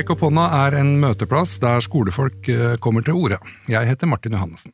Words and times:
Rekk 0.00 0.14
opp 0.14 0.22
hånda 0.24 0.46
er 0.56 0.78
en 0.78 0.94
møteplass 0.96 1.58
der 1.60 1.82
skolefolk 1.84 2.46
eh, 2.48 2.78
kommer 2.80 3.04
til 3.04 3.18
orde. 3.20 3.36
Jeg 3.68 3.84
heter 3.84 4.08
Martin 4.08 4.32
Johannessen. 4.32 4.72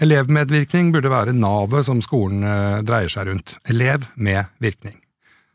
Elevmedvirkning 0.00 0.88
burde 0.94 1.10
være 1.12 1.34
navet 1.36 1.84
som 1.84 2.00
skolen 2.00 2.40
eh, 2.40 2.78
dreier 2.80 3.12
seg 3.12 3.28
rundt. 3.28 3.52
Elev 3.68 4.06
med 4.16 4.48
virkning. 4.64 4.94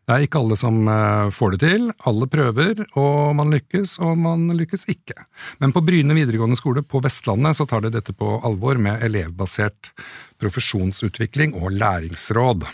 Det 0.05 0.13
er 0.13 0.27
ikke 0.27 0.43
alle 0.43 0.59
som 0.61 0.77
eh, 0.93 1.31
får 1.33 1.55
det 1.55 1.61
til, 1.63 1.87
alle 2.11 2.27
prøver, 2.29 2.83
og 3.01 3.33
man 3.39 3.55
lykkes, 3.55 3.95
og 3.97 4.13
man 4.27 4.45
lykkes 4.59 4.85
ikke. 4.93 5.25
Men 5.57 5.73
på 5.73 5.81
Bryne 5.87 6.19
videregående 6.19 6.59
skole 6.61 6.85
på 6.85 7.01
Vestlandet 7.01 7.57
så 7.57 7.65
tar 7.65 7.81
de 7.87 7.95
dette 7.97 8.13
på 8.13 8.35
alvor 8.45 8.77
med 8.77 9.01
elevbasert 9.09 9.89
profesjonsutvikling 10.37 11.57
og 11.57 11.73
læringsråd. 11.81 12.69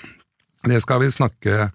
Det 0.68 0.84
skal 0.84 1.06
vi 1.06 1.16
snakke 1.16 1.72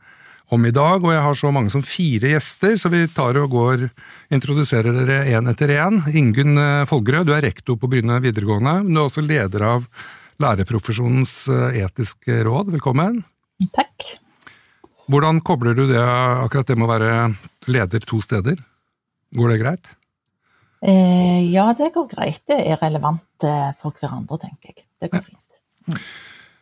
om 0.54 0.64
i 0.64 0.72
dag, 0.72 1.02
og 1.04 1.12
jeg 1.12 1.24
har 1.24 1.36
så 1.36 1.50
mange 1.52 1.72
som 1.72 1.84
fire 1.84 2.32
gjester, 2.32 2.76
så 2.80 2.90
vi 2.92 3.02
tar 3.12 3.36
og 3.40 3.52
går 3.52 3.88
introduserer 4.34 4.94
dere 4.96 5.18
én 5.36 5.50
etter 5.50 5.74
én. 5.76 6.00
Ingunn 6.16 6.60
eh, 6.60 6.86
Folgerød, 6.88 7.28
du 7.28 7.34
er 7.36 7.44
rektor 7.44 7.76
på 7.80 7.90
Bryne 7.90 8.20
videregående. 8.24 8.78
men 8.84 8.94
Du 8.94 9.02
er 9.02 9.10
også 9.10 9.24
leder 9.24 9.66
av 9.74 9.84
lærerprofesjonens 10.40 11.34
eh, 11.52 11.82
etiske 11.84 12.40
råd. 12.48 12.72
Velkommen. 12.78 13.20
Takk. 13.76 14.14
Hvordan 15.08 15.40
kobler 15.44 15.76
du 15.76 15.86
det, 15.88 16.00
akkurat 16.00 16.68
det 16.68 16.76
med 16.76 16.88
å 16.88 16.92
være 16.92 17.12
leder 17.68 18.04
to 18.08 18.20
steder? 18.24 18.60
Går 19.36 19.52
det 19.52 19.60
greit? 19.62 19.92
Eh, 20.80 21.44
ja, 21.50 21.66
det 21.76 21.90
går 21.94 22.08
greit. 22.12 22.42
Det 22.48 22.58
er 22.62 22.80
relevant 22.80 23.44
eh, 23.44 23.70
for 23.80 23.96
hverandre, 23.96 24.40
tenker 24.44 24.72
jeg. 24.72 24.86
Det 25.00 25.12
går 25.12 25.24
fint. 25.26 25.62
Mm. 25.88 26.02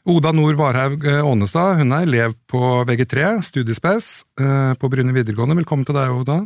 Oda 0.07 0.31
Nord 0.31 0.55
Varhaug 0.55 1.03
eh, 1.03 1.25
Ånestad, 1.27 1.81
hun 1.81 1.91
er 1.91 2.05
elev 2.07 2.37
på 2.47 2.61
VG3, 2.87 3.41
studiespes 3.43 4.11
eh, 4.39 4.75
på 4.79 4.91
Bryne 4.93 5.11
videregående. 5.11 5.57
Velkommen 5.59 5.83
til 5.89 5.97
deg, 5.99 6.13
Oda. 6.15 6.37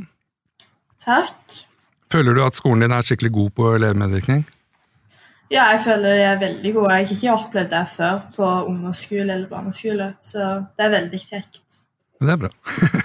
Takk. 1.04 1.58
Føler 2.10 2.38
du 2.38 2.40
at 2.46 2.56
skolen 2.56 2.86
din 2.86 2.94
er 2.96 3.04
skikkelig 3.04 3.32
god 3.34 3.50
på 3.58 3.66
elevmedvirkning? 3.74 4.46
Ja, 5.52 5.66
jeg 5.74 5.82
føler 5.84 6.16
de 6.16 6.24
er 6.30 6.40
veldig 6.40 6.72
gode. 6.78 6.94
Jeg 6.94 7.10
har 7.10 7.12
ikke 7.18 7.36
opplevd 7.36 7.70
det 7.74 7.82
før 7.92 8.24
på 8.38 8.48
ungdomsskole 8.70 9.26
eller 9.26 9.46
barneskole, 9.52 10.08
så 10.24 10.48
det 10.78 10.86
er 10.86 10.96
veldig 10.96 11.22
kjekt. 11.26 11.62
Det 12.16 12.32
er 12.32 12.40
bra. 12.40 12.52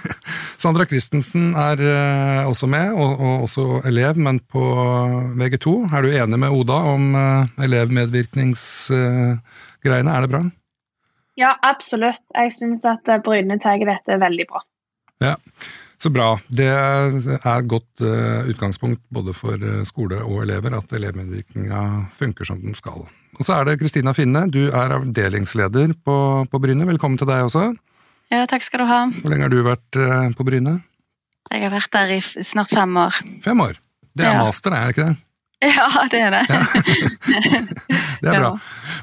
Sandra 0.62 0.88
Christensen 0.88 1.52
er 1.52 1.84
uh, 1.84 2.48
også 2.48 2.68
med, 2.70 2.96
og, 2.96 3.20
og, 3.20 3.44
også 3.44 3.68
elev, 3.92 4.16
men 4.16 4.40
på 4.40 4.64
VG2. 5.36 5.76
Er 5.92 6.06
du 6.06 6.16
enig 6.16 6.42
med 6.46 6.60
Oda 6.62 6.80
om 6.96 7.12
elevmedvirknings... 7.68 8.66
Uh, 8.88 9.64
greiene. 9.86 10.12
Er 10.12 10.26
det 10.26 10.32
bra? 10.34 10.44
Ja, 11.36 11.54
absolutt. 11.66 12.22
Jeg 12.32 12.54
syns 12.56 12.84
at 12.88 13.08
Bryne 13.24 13.58
tar 13.60 13.82
dette 13.84 14.20
veldig 14.20 14.46
bra. 14.50 14.62
Ja, 15.24 15.36
Så 15.98 16.10
bra. 16.12 16.34
Det 16.52 16.66
er 16.68 17.14
et 17.16 17.68
godt 17.68 18.02
uh, 18.04 18.44
utgangspunkt 18.50 19.00
både 19.08 19.32
for 19.32 19.56
uh, 19.56 19.80
skole 19.88 20.18
og 20.20 20.42
elever 20.42 20.74
at 20.76 20.92
elevmedvirkninga 20.92 21.80
funker 22.18 22.44
som 22.44 22.60
den 22.60 22.76
skal. 22.76 23.06
Og 23.36 23.40
så 23.44 23.56
er 23.56 23.64
det 23.64 23.78
Kristina 23.80 24.12
Finne, 24.16 24.44
du 24.52 24.66
er 24.68 24.92
avdelingsleder 24.98 25.94
på, 26.04 26.18
på, 26.52 26.60
Bryne. 26.60 26.84
Velkommen 26.88 27.16
til 27.20 27.28
deg 27.28 27.48
også. 27.48 27.70
Ja, 28.32 28.44
takk 28.50 28.64
skal 28.66 28.84
du 28.84 28.90
ha. 28.90 29.00
Hvor 29.22 29.32
lenge 29.32 29.48
har 29.48 29.54
du 29.54 29.64
vært 29.64 30.00
på 30.36 30.44
Bryne? 30.44 30.78
Jeg 31.48 31.64
har 31.64 31.72
vært 31.72 31.92
der 31.96 32.16
i 32.16 32.20
snart 32.20 32.72
fem 32.76 32.96
år. 33.00 33.20
Fem 33.44 33.60
år? 33.64 33.80
Det 34.16 34.24
er 34.24 34.36
ja. 34.36 34.44
master, 34.44 34.76
er 34.76 34.88
det 34.88 34.96
ikke 34.96 35.08
det? 35.08 35.25
Ja, 35.76 35.88
det 36.12 36.20
er 36.20 36.34
det. 36.34 36.44
Det 38.22 38.32
er 38.32 38.40
bra. 38.40 38.52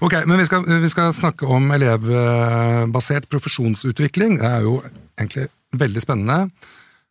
Ok, 0.03 0.13
Men 0.27 0.39
vi 0.41 0.45
skal, 0.45 0.65
vi 0.81 0.89
skal, 0.89 1.13
snakke 1.15 1.47
om 1.47 1.71
elevbasert 1.71 3.27
profesjonsutvikling. 3.31 4.39
Det 4.41 4.49
er 4.49 4.65
jo 4.65 4.79
egentlig 5.19 5.47
veldig 5.77 6.01
spennende 6.03 6.49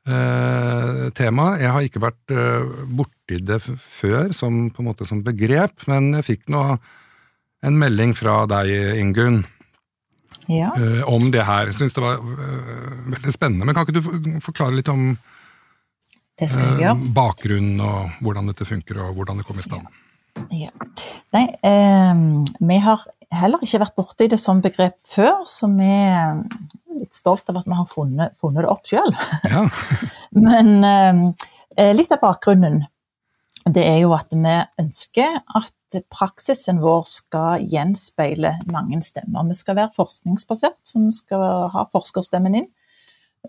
eh, 0.06 1.08
tema. 1.16 1.52
Jeg 1.62 1.72
har 1.72 1.86
ikke 1.86 2.02
vært 2.02 2.34
eh, 2.34 2.74
borti 2.98 3.38
det 3.42 3.60
før 3.62 4.34
som, 4.36 4.66
på 4.74 4.82
en 4.82 4.90
måte, 4.90 5.06
som 5.08 5.22
begrep, 5.24 5.86
men 5.90 6.12
jeg 6.18 6.28
fikk 6.32 6.52
nå 6.52 6.64
en 7.62 7.78
melding 7.78 8.16
fra 8.18 8.42
deg, 8.50 8.74
Ingunn. 8.98 9.44
Ja. 10.50 10.72
Eh, 10.76 11.02
om 11.08 11.30
det 11.30 11.46
her. 11.46 11.70
Syns 11.76 11.94
det 11.94 12.02
var 12.02 12.18
eh, 12.18 12.94
veldig 13.14 13.34
spennende. 13.34 13.66
Men 13.66 13.76
kan 13.76 13.86
ikke 13.86 14.00
du 14.00 14.40
forklare 14.42 14.76
litt 14.78 14.90
om 14.90 15.14
Eh, 16.40 17.02
bakgrunnen 17.14 17.80
og 17.84 18.22
hvordan 18.24 18.48
dette 18.50 18.66
funker, 18.66 19.02
og 19.04 19.18
hvordan 19.18 19.40
det 19.40 19.46
kom 19.46 19.60
i 19.60 19.66
stand. 19.66 19.88
Ja. 20.56 20.70
Nei, 21.36 21.44
eh, 21.62 22.22
vi 22.60 22.78
har 22.80 23.04
heller 23.32 23.64
ikke 23.64 23.82
vært 23.84 23.98
borti 23.98 24.28
det 24.32 24.40
som 24.40 24.62
begrep 24.64 24.96
før, 25.08 25.44
så 25.48 25.68
vi 25.72 25.88
er 25.88 26.40
litt 26.98 27.14
stolt 27.16 27.48
av 27.50 27.60
at 27.60 27.68
vi 27.68 27.76
har 27.76 27.88
funnet, 27.90 28.36
funnet 28.40 28.64
det 28.64 28.72
opp 28.72 28.88
sjøl. 28.88 29.14
Ja. 29.48 29.66
Men 30.48 30.82
eh, 31.76 31.92
litt 31.96 32.12
av 32.12 32.22
bakgrunnen 32.24 32.82
det 33.70 33.84
er 33.86 34.00
jo 34.02 34.12
at 34.16 34.32
vi 34.34 34.56
ønsker 34.82 35.38
at 35.54 36.00
praksisen 36.10 36.80
vår 36.82 37.04
skal 37.06 37.66
gjenspeile 37.68 38.56
mange 38.72 39.02
stemmer. 39.04 39.44
Vi 39.48 39.58
skal 39.58 39.78
være 39.78 39.94
forskningsbasert, 39.94 40.80
så 40.88 41.02
vi 41.02 41.12
skal 41.14 41.68
ha 41.74 41.84
forskerstemmen 41.92 42.62
inn. 42.62 42.70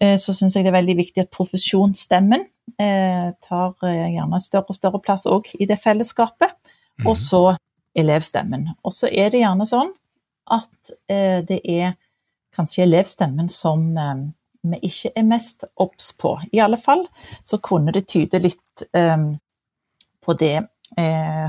Eh, 0.02 0.18
så 0.22 0.36
syns 0.36 0.58
jeg 0.58 0.66
det 0.66 0.74
er 0.74 0.80
veldig 0.80 0.98
viktig 1.00 1.24
at 1.24 1.34
profesjonsstemmen 1.34 2.46
eh, 2.46 2.53
tar 2.78 3.86
eh, 3.86 4.14
gjerne 4.16 4.40
større 4.42 4.74
og 4.74 4.78
større 4.78 5.02
plass 5.04 5.28
òg 5.30 5.52
i 5.60 5.68
det 5.70 5.80
fellesskapet. 5.82 6.56
Og 7.06 7.18
så 7.18 7.56
elevstemmen. 7.98 8.70
Og 8.86 8.94
så 8.94 9.10
er 9.12 9.34
det 9.34 9.44
gjerne 9.44 9.66
sånn 9.70 9.92
at 10.54 10.92
det 11.08 11.60
er 11.64 11.94
kanskje 12.54 12.84
elevstemmen 12.84 13.48
som 13.54 13.86
vi 13.94 14.80
ikke 14.90 15.12
er 15.16 15.26
mest 15.26 15.64
obs 15.82 16.12
på. 16.20 16.34
I 16.52 16.60
alle 16.66 16.78
fall 16.82 17.06
så 17.46 17.58
kunne 17.64 17.94
det 17.96 18.04
tyde 18.12 18.42
litt 18.44 18.84
på 18.92 20.36
det 20.42 20.58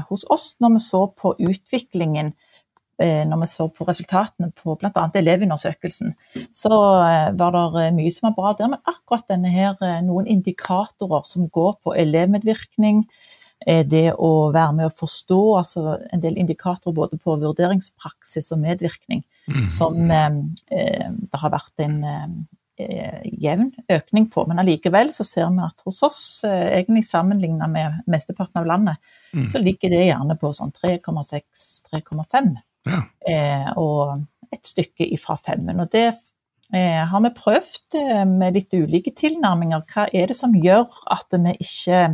hos 0.09 0.25
oss 0.33 0.47
når 0.63 0.77
vi 0.77 0.83
så 0.85 1.03
på 1.17 1.35
utviklingen 1.43 2.33
Eh, 2.33 2.44
når 2.99 3.41
vi 3.41 3.49
så 3.51 3.67
på 3.75 3.87
resultatene 3.89 4.51
på 4.55 4.77
bl.a. 4.79 5.05
elevundersøkelsen, 5.19 6.15
så 6.55 6.75
eh, 7.05 7.31
var 7.39 7.55
det 7.55 7.85
eh, 7.85 7.95
mye 7.97 8.13
som 8.15 8.29
var 8.29 8.37
bra 8.39 8.55
der. 8.59 8.73
Men 8.73 8.83
akkurat 8.91 9.29
denne 9.31 9.53
her, 9.53 9.79
noen 10.07 10.29
indikatorer 10.31 11.27
som 11.29 11.49
går 11.53 11.79
på 11.85 11.97
elevmedvirkning, 12.05 13.05
det 13.65 14.11
å 14.21 14.51
være 14.53 14.75
med 14.77 14.91
å 14.91 14.93
forstå, 14.93 15.39
altså 15.57 15.83
en 16.13 16.21
del 16.21 16.35
indikatorer 16.37 16.93
både 16.93 17.17
på 17.17 17.37
vurderingspraksis 17.41 18.51
og 18.53 18.61
medvirkning, 18.61 19.23
mm. 19.49 19.63
som 19.73 20.11
det 20.11 21.41
har 21.41 21.53
vært 21.55 21.85
en 21.87 21.95
jevn 22.77 23.71
økning 23.95 24.27
på. 24.35 24.45
Men 24.51 24.61
allikevel 24.61 25.15
så 25.17 25.25
ser 25.25 25.49
vi 25.55 25.65
at 25.65 25.81
hos 25.87 26.03
oss, 26.05 26.21
egentlig 26.45 27.07
sammenlignet 27.09 27.73
med 27.73 28.03
mesteparten 28.11 28.61
av 28.61 28.69
landet, 28.69 29.17
mm. 29.33 29.49
så 29.49 29.63
ligger 29.65 29.95
det 29.95 30.03
gjerne 30.11 30.37
på 30.43 30.53
sånn 30.59 30.75
3,6-3,5 30.83 32.53
ja. 32.87 33.01
Eh, 33.29 33.71
og 33.77 34.25
et 34.53 34.67
stykke 34.67 35.09
ifra 35.15 35.37
femmen. 35.41 35.81
Og 35.81 35.91
det 35.93 36.07
eh, 36.75 37.03
har 37.09 37.25
vi 37.25 37.33
prøvd 37.37 37.99
eh, 38.01 38.25
med 38.29 38.59
litt 38.59 38.77
ulike 38.77 39.15
tilnærminger. 39.17 39.85
Hva 39.91 40.07
er 40.13 40.31
det 40.31 40.39
som 40.39 40.55
gjør 40.55 40.87
at 41.13 41.35
vi 41.35 41.57
ikke 41.65 42.05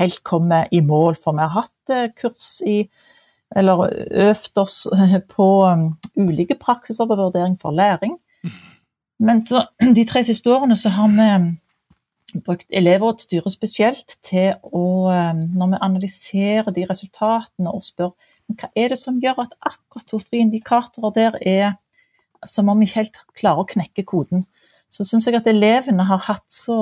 helt 0.00 0.22
kommer 0.24 0.70
i 0.72 0.82
mål? 0.84 1.16
For 1.20 1.36
vi 1.36 1.44
har 1.44 1.60
hatt 1.62 2.16
kurs 2.20 2.60
i 2.66 2.84
eller 3.56 3.84
øvd 4.10 4.58
oss 4.58 4.88
på 5.30 5.44
um, 5.70 5.84
ulike 6.18 6.56
praksiser 6.58 7.06
på 7.06 7.14
vurdering 7.14 7.54
for 7.60 7.70
læring. 7.70 8.16
Men 9.22 9.44
så, 9.46 9.62
de 9.96 10.04
tre 10.04 10.24
siste 10.26 10.50
årene 10.50 10.76
så 10.76 10.90
har 10.90 11.12
vi 11.14 12.40
brukt 12.42 12.66
elevrådsstyret 12.74 13.52
spesielt 13.54 14.16
til 14.26 14.58
å, 14.74 14.82
når 15.54 15.70
vi 15.70 15.82
analyserer 15.86 16.74
de 16.74 16.88
resultatene 16.90 17.70
og 17.70 17.86
spør 17.86 18.10
hva 18.54 18.70
er 18.78 18.92
det 18.92 18.98
som 19.00 19.18
gjør 19.22 19.42
at 19.46 19.56
akkurat 19.58 20.06
to-tre 20.10 20.40
indikatorer 20.44 21.14
der 21.16 21.38
er 21.42 21.74
som 22.46 22.68
om 22.70 22.78
vi 22.78 22.86
ikke 22.86 23.02
helt 23.02 23.18
klarer 23.34 23.64
å 23.64 23.70
knekke 23.70 24.04
koden? 24.06 24.44
Så 24.92 25.04
syns 25.06 25.26
jeg 25.26 25.38
at 25.38 25.48
elevene 25.50 26.06
har 26.06 26.22
hatt 26.28 26.46
så 26.52 26.78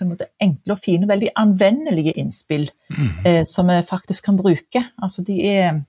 på 0.00 0.06
en 0.06 0.14
måte 0.14 0.30
enkle 0.40 0.72
og 0.72 0.80
fine, 0.80 1.08
veldig 1.08 1.34
anvendelige 1.36 2.14
innspill 2.22 2.70
mm. 2.88 3.10
eh, 3.28 3.42
som 3.44 3.68
vi 3.68 3.76
faktisk 3.84 4.30
kan 4.30 4.38
bruke. 4.40 4.80
Altså 4.96 5.24
de 5.26 5.36
er 5.44 5.82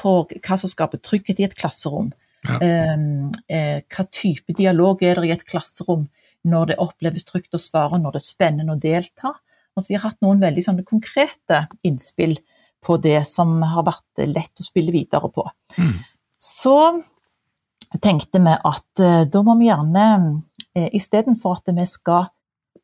på 0.00 0.14
hva 0.30 0.56
som 0.56 0.72
skaper 0.72 1.02
trygghet 1.04 1.42
i 1.42 1.46
et 1.50 1.56
klasserom. 1.58 2.08
Ja. 2.48 2.56
Eh, 2.64 2.96
eh, 3.52 3.82
hva 3.92 4.06
type 4.08 4.56
dialog 4.56 5.04
er 5.04 5.20
det 5.20 5.28
i 5.28 5.34
et 5.36 5.44
klasserom 5.44 6.08
når 6.48 6.72
det 6.72 6.80
oppleves 6.80 7.26
trygt 7.28 7.52
å 7.52 7.60
svare, 7.60 8.00
når 8.00 8.16
det 8.16 8.22
er 8.22 8.30
spennende 8.30 8.72
å 8.72 8.80
delta. 8.80 9.34
Altså, 9.76 9.90
de 9.90 9.98
har 9.98 10.06
hatt 10.08 10.24
noen 10.24 10.40
veldig 10.40 10.64
konkrete 10.88 11.66
innspill 11.84 12.38
på 12.84 12.96
det 12.96 13.22
som 13.28 13.60
har 13.62 13.84
vært 13.86 14.24
lett 14.28 14.60
å 14.60 14.66
spille 14.66 14.92
videre 14.94 15.28
på. 15.32 15.44
Mm. 15.76 15.96
Så 16.40 16.76
tenkte 17.98 18.40
vi 18.40 18.54
at 18.54 19.02
uh, 19.02 19.22
da 19.28 19.42
må 19.44 19.56
vi 19.60 19.68
gjerne, 19.68 20.06
uh, 20.78 20.88
istedenfor 20.96 21.58
at 21.58 21.72
vi 21.76 21.86
skal 21.88 22.30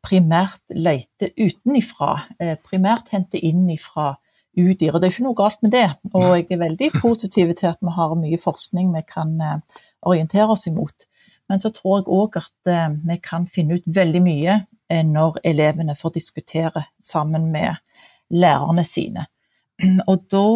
primært 0.06 0.62
lete 0.74 1.32
utenifra, 1.38 2.26
uh, 2.42 2.54
primært 2.66 3.12
hente 3.14 3.40
inn 3.40 3.64
ifra 3.72 4.14
UDIR, 4.56 4.94
og 4.94 5.02
det 5.02 5.08
er 5.08 5.12
ikke 5.12 5.26
noe 5.26 5.36
galt 5.36 5.60
med 5.64 5.74
det. 5.74 5.88
Og 6.16 6.30
jeg 6.32 6.46
er 6.48 6.62
veldig 6.64 6.90
positiv 6.96 7.52
til 7.58 7.70
at 7.72 7.82
vi 7.84 7.92
har 7.92 8.16
mye 8.16 8.40
forskning 8.40 8.88
vi 8.94 9.02
kan 9.04 9.34
orientere 10.00 10.48
oss 10.54 10.64
imot. 10.70 11.04
Men 11.52 11.60
så 11.60 11.68
tror 11.76 11.98
jeg 11.98 12.08
òg 12.16 12.38
at 12.40 12.96
vi 13.04 13.18
kan 13.20 13.44
finne 13.52 13.76
ut 13.76 13.84
veldig 13.98 14.22
mye 14.24 14.54
når 15.12 15.42
elevene 15.44 15.98
får 16.00 16.14
diskutere 16.16 16.86
sammen 17.04 17.50
med 17.52 17.76
lærerne 18.32 18.86
sine. 18.88 19.26
Og 20.10 20.26
da 20.32 20.46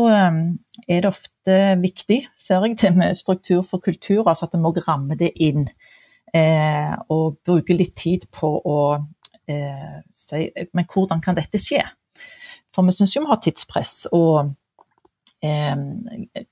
er 0.88 1.02
det 1.02 1.11
ofte 1.11 1.56
viktig, 1.81 2.22
ser 2.40 2.64
jeg, 2.67 2.78
det 2.81 2.93
med 2.96 3.17
struktur 3.19 3.62
for 3.67 3.82
kultur, 3.84 4.28
altså 4.28 4.49
at 4.49 4.56
vi 4.56 4.62
må 4.62 4.72
ramme 4.87 5.19
det 5.19 5.32
inn. 5.37 5.67
Eh, 6.34 6.93
og 7.11 7.40
bruke 7.44 7.75
litt 7.75 7.96
tid 7.99 8.28
på 8.31 8.52
å 8.62 8.81
eh, 9.50 9.96
si 10.14 10.44
Men 10.76 10.87
hvordan 10.87 11.19
kan 11.25 11.34
dette 11.34 11.58
skje? 11.58 11.82
For 12.70 12.87
vi 12.87 12.94
syns 12.94 13.17
jo 13.17 13.25
vi 13.25 13.32
har 13.32 13.40
tidspress. 13.43 14.06
og 14.14 14.52
Eh, 15.42 15.76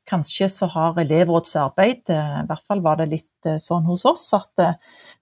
kanskje 0.08 0.48
så 0.48 0.66
har 0.72 0.96
elevrådsarbeid, 1.02 2.08
eh, 2.08 2.36
i 2.40 2.46
hvert 2.48 2.64
fall 2.64 2.80
var 2.80 2.96
det 2.96 3.10
litt 3.10 3.46
eh, 3.46 3.58
sånn 3.60 3.84
hos 3.84 4.06
oss, 4.08 4.22
at 4.32 4.62
eh, 4.64 4.78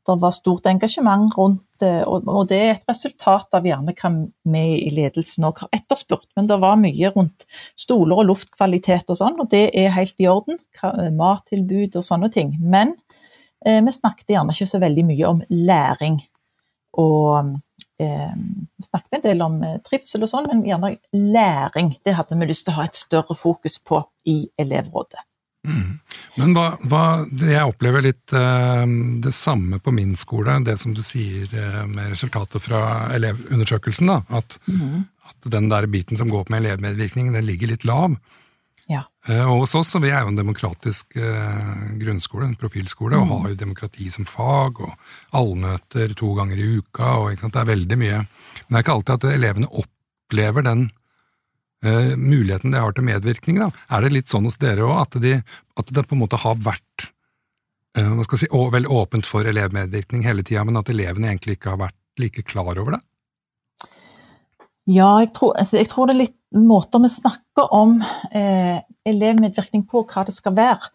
det 0.06 0.16
var 0.22 0.34
stort 0.36 0.68
engasjement 0.70 1.34
rundt 1.34 1.82
eh, 1.82 2.04
og, 2.06 2.28
og, 2.30 2.44
det 2.52 2.60
er 2.62 2.70
et 2.76 2.86
resultat 2.86 3.58
av 3.58 3.66
gjerne 3.66 3.96
hva 3.98 4.12
vi 4.54 4.62
i 4.84 4.92
ledelsen 4.94 5.48
òg 5.48 5.64
har 5.64 5.74
etterspurt. 5.74 6.28
Men 6.38 6.46
det 6.46 6.60
var 6.62 6.78
mye 6.78 7.10
rundt 7.16 7.48
stoler 7.74 8.22
og 8.22 8.30
luftkvalitet 8.30 9.10
og 9.10 9.18
sånn, 9.18 9.40
og 9.42 9.50
det 9.50 9.66
er 9.74 9.90
helt 9.96 10.14
i 10.22 10.30
orden. 10.30 10.62
Mattilbud 11.18 11.98
og 11.98 12.06
sånne 12.06 12.30
ting. 12.30 12.54
Men 12.62 12.94
eh, 13.66 13.82
vi 13.82 13.98
snakket 13.98 14.36
gjerne 14.36 14.54
ikke 14.54 14.70
så 14.76 14.82
veldig 14.86 15.08
mye 15.10 15.34
om 15.34 15.42
læring. 15.50 16.22
Og 17.02 17.56
eh, 18.00 18.34
vi 18.36 18.88
snakket 18.88 19.18
en 19.18 19.24
del 19.28 19.44
om 19.44 19.56
eh, 19.66 19.78
trivsel 19.86 20.24
og 20.24 20.32
sånn, 20.32 20.48
men 20.50 20.66
gjerne 20.68 20.96
læring. 21.12 21.94
Det 22.04 22.16
hadde 22.18 22.38
vi 22.40 22.50
lyst 22.50 22.68
til 22.68 22.76
å 22.76 22.80
ha 22.80 22.88
et 22.88 22.98
større 22.98 23.36
fokus 23.38 23.78
på 23.84 24.02
i 24.32 24.42
elevrådet. 24.60 25.24
Mm. 25.66 25.98
Men 26.36 26.52
hva, 26.54 26.66
hva, 26.86 27.02
jeg 27.40 27.66
opplever 27.66 28.04
litt 28.06 28.34
eh, 28.36 28.84
det 29.24 29.32
samme 29.34 29.80
på 29.82 29.94
min 29.94 30.14
skole, 30.18 30.60
det 30.66 30.76
som 30.82 30.94
du 30.94 31.02
sier 31.04 31.50
eh, 31.50 31.82
med 31.90 32.12
resultatet 32.12 32.62
fra 32.62 33.10
elevundersøkelsen. 33.16 34.12
da, 34.12 34.20
at, 34.38 34.58
mm. 34.70 35.04
at, 35.30 35.38
den 35.56 35.70
der 35.72 35.88
biten 35.90 36.20
som 36.20 36.30
går 36.30 36.46
på 36.46 36.54
med 36.54 36.64
elevmedvirkning, 36.64 37.32
den 37.34 37.48
ligger 37.48 37.74
litt 37.74 37.86
lav. 37.88 38.14
Ja. 38.90 39.02
Uh, 39.28 39.42
og 39.50 39.64
hos 39.64 39.74
oss, 39.78 39.94
vi 39.98 40.12
er 40.12 40.22
jo 40.22 40.30
en 40.30 40.38
demokratisk 40.38 41.16
grunnskole, 41.98 42.46
en 42.46 42.58
profilskole, 42.60 43.18
mm. 43.18 43.32
og 43.32 43.46
har 43.46 43.54
jo 43.54 43.62
demokrati 43.64 44.10
som 44.14 44.28
fag, 44.30 44.82
og 44.84 45.38
allmøter 45.38 46.14
to 46.18 46.34
ganger 46.38 46.60
i 46.60 46.68
uka, 46.78 47.16
og 47.22 47.42
det 47.42 47.62
er 47.62 47.72
veldig 47.72 47.98
mye. 47.98 48.22
Men 48.22 48.68
det 48.68 48.78
er 48.78 48.86
ikke 48.86 48.96
alltid 49.00 49.16
at 49.16 49.28
elevene 49.34 49.72
opplever 49.82 50.66
den 50.66 50.88
uh, 51.84 52.16
muligheten 52.16 52.70
de 52.70 52.80
har 52.80 52.94
til 52.96 53.06
medvirkning. 53.06 53.60
Da. 53.60 53.70
Er 53.90 54.04
det 54.04 54.14
litt 54.14 54.32
sånn 54.32 54.46
hos 54.48 54.58
dere 54.62 54.86
òg, 54.86 54.96
at, 55.02 55.18
de, 55.22 55.36
at, 55.76 55.92
det 55.92 56.06
på 56.06 56.16
en 56.16 56.22
måte 56.24 56.40
har 56.40 56.56
vært 56.60 57.10
uh, 57.98 58.12
hva 58.14 58.24
skal 58.26 58.38
jeg 58.38 58.46
si, 58.46 58.52
å, 58.54 58.68
vel 58.74 58.88
åpent 58.90 59.28
for 59.28 59.48
elevmedvirkning 59.48 60.26
hele 60.26 60.46
tida, 60.46 60.64
men 60.68 60.80
at 60.80 60.90
elevene 60.92 61.32
egentlig 61.32 61.58
ikke 61.58 61.74
har 61.74 61.84
vært 61.88 62.00
like 62.22 62.46
klar 62.48 62.78
over 62.78 62.96
det? 62.96 63.02
Ja, 64.86 65.16
jeg 65.18 65.32
tror, 65.34 65.56
jeg 65.58 65.88
tror 65.90 66.06
det 66.06 66.14
er 66.14 66.22
litt 66.28 66.35
måter 66.54 67.02
vi 67.02 67.08
snakker 67.08 67.72
om 67.74 67.98
eh, 68.32 68.78
elevmedvirkning 69.06 69.86
på, 69.88 70.04
hva 70.06 70.24
det 70.26 70.34
skal 70.36 70.56
være. 70.56 70.92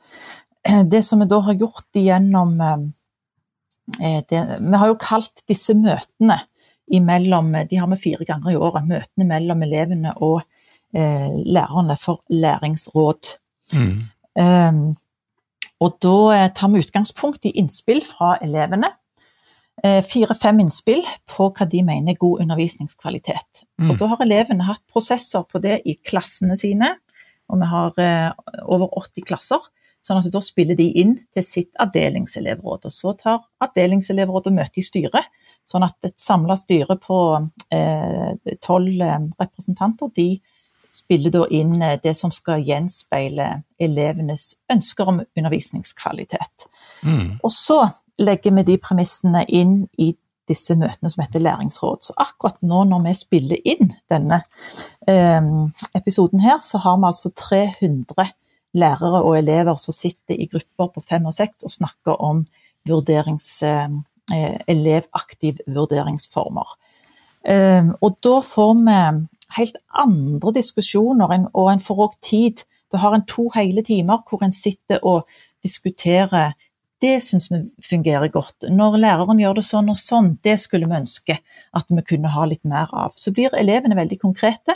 Det 0.62 1.02
som 1.06 1.22
vi 1.22 1.30
da 1.30 1.40
har 1.42 1.58
gjort 1.58 1.98
igjennom 1.98 2.56
eh, 2.62 4.20
det, 4.30 4.42
Vi 4.62 4.78
har 4.78 4.92
jo 4.92 5.00
kalt 5.02 5.44
disse 5.50 5.74
møtene 5.74 6.38
imellom, 6.92 7.54
de 7.70 7.80
har 7.80 7.88
vi 7.92 8.00
fire 8.00 8.28
ganger 8.28 8.52
i 8.52 8.60
året, 8.60 8.88
møtene 8.88 9.28
mellom 9.28 9.64
elevene 9.64 10.14
og 10.20 10.42
eh, 10.94 11.32
lærerne 11.46 11.96
for 11.98 12.22
læringsråd. 12.30 13.32
Mm. 13.72 14.92
Og 15.82 15.98
da 16.04 16.16
eh, 16.36 16.50
tar 16.54 16.72
vi 16.72 16.82
utgangspunkt 16.84 17.48
i 17.48 17.56
innspill 17.62 18.04
fra 18.06 18.36
elevene. 18.44 18.92
Eh, 19.84 20.02
Fire-fem 20.06 20.60
innspill 20.62 21.02
på 21.32 21.48
hva 21.50 21.66
de 21.70 21.82
mener 21.86 22.14
er 22.14 22.22
god 22.22 22.44
undervisningskvalitet. 22.44 23.64
Mm. 23.82 23.94
Og 23.94 24.02
da 24.02 24.12
har 24.12 24.24
elevene 24.26 24.68
hatt 24.68 24.84
prosesser 24.92 25.46
på 25.50 25.62
det 25.64 25.80
i 25.90 25.96
klassene 25.98 26.58
sine, 26.60 26.94
og 27.52 27.62
vi 27.62 27.70
har 27.72 28.02
eh, 28.04 28.28
over 28.68 28.92
80 29.02 29.26
klasser. 29.28 29.72
Sånn 30.02 30.18
at 30.18 30.32
da 30.34 30.40
spiller 30.42 30.78
de 30.78 30.88
inn 30.98 31.14
til 31.34 31.46
sitt 31.46 31.76
avdelingselevråd. 31.82 32.88
Og 32.90 32.94
så 32.94 33.14
tar 33.18 33.44
avdelingselevrådet 33.62 34.54
møte 34.56 34.82
i 34.82 34.86
styret, 34.86 35.30
sånn 35.70 35.86
at 35.86 36.10
et 36.10 36.18
samla 36.20 36.58
styre 36.58 36.98
på 37.02 37.20
eh, 37.74 38.56
tolv 38.66 39.04
eh, 39.06 39.28
representanter 39.42 40.10
de 40.18 40.30
spiller 40.92 41.34
da 41.34 41.46
inn 41.54 41.76
eh, 41.82 42.00
det 42.04 42.16
som 42.18 42.34
skal 42.34 42.66
gjenspeile 42.66 43.62
elevenes 43.82 44.56
ønsker 44.74 45.14
om 45.14 45.22
undervisningskvalitet. 45.24 46.68
Mm. 47.06 47.38
Og 47.42 47.54
så 47.54 47.84
legger 48.22 48.56
vi 48.56 48.66
de 48.68 48.78
premissene 48.82 49.46
inn 49.50 49.86
i 49.98 50.12
disse 50.50 50.76
møtene 50.76 51.10
som 51.12 51.24
heter 51.24 51.44
læringsråd. 51.44 52.04
Så 52.06 52.16
akkurat 52.20 52.60
nå 52.66 52.84
når 52.90 53.04
vi 53.06 53.16
spiller 53.18 53.68
inn 53.74 53.94
denne 54.12 54.42
eh, 55.10 55.50
episoden 55.98 56.44
her, 56.44 56.60
så 56.66 56.82
har 56.84 57.00
vi 57.00 57.10
altså 57.12 57.34
300 57.38 58.32
lærere 58.74 59.22
og 59.22 59.36
elever 59.38 59.76
som 59.82 59.96
sitter 59.96 60.38
i 60.38 60.48
grupper 60.52 60.94
på 60.96 61.04
fem 61.10 61.28
og 61.28 61.36
seks 61.36 61.66
og 61.68 61.74
snakker 61.74 62.24
om 62.24 62.46
vurderings, 62.88 63.50
eh, 63.64 63.90
elevaktiv 64.68 65.60
vurderingsformer. 65.68 66.76
Eh, 67.46 67.92
og 68.02 68.18
da 68.24 68.40
får 68.46 68.74
vi 68.80 68.98
helt 69.58 69.78
andre 69.98 70.54
diskusjoner, 70.56 71.48
og 71.54 71.72
en 71.72 71.84
får 71.84 72.04
òg 72.06 72.20
tid. 72.24 72.66
Du 72.92 72.98
har 72.98 73.16
en 73.16 73.26
to 73.28 73.50
hele 73.56 73.84
timer 73.84 74.24
hvor 74.28 74.44
en 74.44 74.54
sitter 74.54 75.00
og 75.04 75.28
diskuterer. 75.64 76.54
Det 77.02 77.16
syns 77.26 77.50
vi 77.52 77.64
fungerer 77.82 78.30
godt. 78.30 78.68
Når 78.70 79.00
læreren 79.02 79.40
gjør 79.42 79.58
det 79.58 79.66
sånn 79.66 79.90
og 79.90 79.98
sånn, 79.98 80.36
det 80.46 80.60
skulle 80.62 80.86
vi 80.90 81.00
ønske 81.00 81.40
at 81.74 81.90
vi 81.90 82.04
kunne 82.06 82.30
ha 82.30 82.46
litt 82.46 82.62
mer 82.68 82.92
av. 82.94 83.16
Så 83.18 83.34
blir 83.34 83.56
elevene 83.58 83.98
veldig 83.98 84.20
konkrete, 84.22 84.76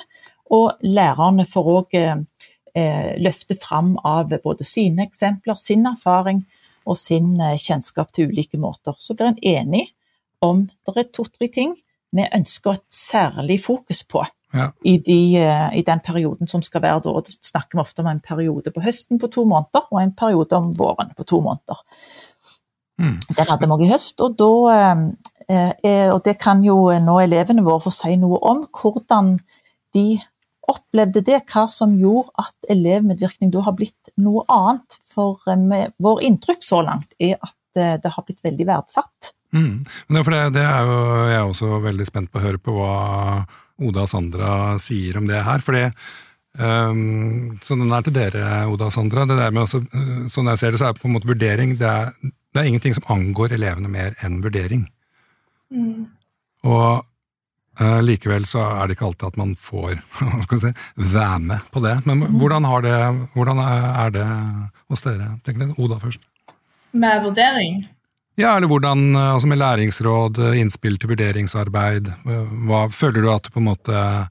og 0.53 0.81
lærerne 0.81 1.45
får 1.49 1.69
òg 1.75 1.97
eh, 1.99 3.11
løfte 3.21 3.57
fram 3.61 3.95
av 4.01 4.33
både 4.43 4.65
sine 4.65 5.05
eksempler, 5.05 5.59
sin 5.61 5.85
erfaring 5.89 6.41
og 6.85 6.97
sin 6.97 7.35
eh, 7.37 7.59
kjennskap 7.61 8.09
til 8.13 8.33
ulike 8.33 8.57
måter. 8.61 8.97
Så 8.97 9.13
blir 9.13 9.33
en 9.33 9.41
enig 9.41 9.87
om 10.45 10.65
det 10.85 10.97
er 10.97 11.11
to-tre 11.13 11.49
ting 11.53 11.77
vi 12.15 12.25
ønsker 12.25 12.77
et 12.77 12.85
særlig 12.93 13.59
fokus 13.65 14.01
på 14.07 14.23
ja. 14.55 14.69
i, 14.83 14.97
de, 15.03 15.19
eh, 15.41 15.67
i, 15.79 15.83
den 15.85 16.01
perioden 16.03 16.49
som 16.51 16.63
skal 16.65 16.83
være 16.85 17.03
da. 17.05 17.15
Da 17.25 17.33
snakker 17.33 17.77
vi 17.77 17.83
ofte 17.83 18.03
om 18.03 18.11
en 18.11 18.21
periode 18.23 18.73
på 18.73 18.83
høsten 18.85 19.19
på 19.21 19.29
to 19.33 19.45
måneder, 19.49 19.87
og 19.91 20.01
en 20.01 20.15
periode 20.17 20.57
om 20.57 20.71
våren 20.77 21.11
på 21.17 21.27
to 21.27 21.41
måneder. 21.45 21.81
Mm. 23.01 23.17
Den 23.35 23.49
hadde 23.51 23.67
vi 23.67 23.75
òg 23.75 23.83
i 23.83 23.91
høst, 23.91 24.21
og, 24.23 24.37
da, 24.39 24.77
eh, 25.49 25.73
eh, 25.83 26.07
og 26.13 26.23
det 26.27 26.37
kan 26.41 26.63
jo 26.65 26.77
nå 27.03 27.19
elevene 27.25 27.65
våre 27.65 27.83
få 27.85 27.93
si 27.93 28.15
noe 28.21 28.39
om. 28.41 28.63
Hvordan 28.71 29.35
de 29.95 30.07
opplevde 30.65 31.21
det, 31.21 31.43
hva 31.51 31.67
som 31.69 31.93
gjorde 31.99 32.33
at 32.41 32.71
elevmedvirkning 32.73 33.51
da 33.53 33.61
har 33.67 33.75
blitt 33.77 34.15
noe 34.17 34.41
annet. 34.49 34.97
For 35.05 35.37
vår 35.45 36.23
inntrykk 36.25 36.65
så 36.65 36.81
langt 36.87 37.13
er 37.21 37.37
at 37.37 37.55
det 38.01 38.09
har 38.09 38.23
blitt 38.23 38.41
veldig 38.41 38.65
verdsatt. 38.65 39.35
Mm. 39.55 39.85
Det, 40.07 40.23
det, 40.23 40.41
det, 40.55 40.63
er 40.63 40.89
jo 40.89 40.97
jeg 41.29 41.37
er 41.37 41.45
også 41.45 41.77
veldig 41.83 42.07
spent 42.07 42.31
på 42.31 42.41
å 42.41 42.43
høre 42.43 42.59
på 42.59 42.73
hva 42.75 42.95
Oda 43.83 44.05
og 44.05 44.11
Sandra 44.11 44.51
sier 44.79 45.17
om 45.19 45.27
det 45.27 45.43
her. 45.43 45.63
for 45.63 45.75
det 45.75 45.89
Um, 46.55 47.57
så 47.63 47.75
den 47.75 47.91
er 47.91 48.03
til 48.05 48.15
dere, 48.15 48.43
Oda 48.71 48.87
og 48.87 48.93
Sandra. 48.95 49.25
Det 49.27 49.35
der 49.35 49.51
med 49.51 49.65
også, 49.65 49.81
uh, 49.91 50.27
sånn 50.31 50.47
jeg 50.53 50.61
ser 50.61 50.71
det, 50.71 50.79
så 50.79 50.87
er 50.87 50.95
det 50.95 51.01
på 51.01 51.09
en 51.09 51.15
måte 51.17 51.27
vurdering 51.27 51.73
det 51.79 51.89
er, 51.89 52.13
det 52.23 52.61
er 52.61 52.69
ingenting 52.69 52.95
som 52.95 53.09
angår 53.11 53.57
elevene 53.57 53.91
mer 53.91 54.15
enn 54.23 54.37
vurdering. 54.43 54.85
Mm. 55.75 56.05
Og 56.63 57.03
uh, 57.81 57.99
likevel 58.05 58.47
så 58.47 58.63
er 58.69 58.87
det 58.87 58.95
ikke 58.95 59.09
alltid 59.09 59.27
at 59.33 59.41
man 59.41 59.51
får 59.59 59.97
hva 60.21 60.45
skal 60.47 60.63
si, 60.63 60.71
være 60.95 61.41
med 61.49 61.67
på 61.75 61.83
det. 61.83 61.97
Men 62.05 62.23
mm. 62.23 62.39
hvordan, 62.39 62.69
det, 62.87 62.95
hvordan 63.35 63.59
er 63.65 64.15
det 64.15 64.29
hos 64.87 65.03
dere? 65.03 65.33
tenker 65.43 65.65
dere? 65.65 65.75
Oda 65.75 65.99
først. 65.99 66.23
Med 66.95 67.19
vurdering? 67.25 67.83
Ja, 68.35 68.57
eller 68.57 68.67
hvordan, 68.67 69.15
eh, 69.15 69.33
altså 69.33 69.47
med 69.47 69.61
læringsråd, 69.61 70.39
eh, 70.43 70.59
innspill 70.59 70.97
til 70.99 71.13
vurderingsarbeid, 71.13 72.09
eh, 72.27 72.55
hva 72.67 72.85
føler 72.91 73.23
du 73.23 73.29
at 73.31 73.51
på 73.51 73.61
en 73.61 73.69
måte 73.71 74.29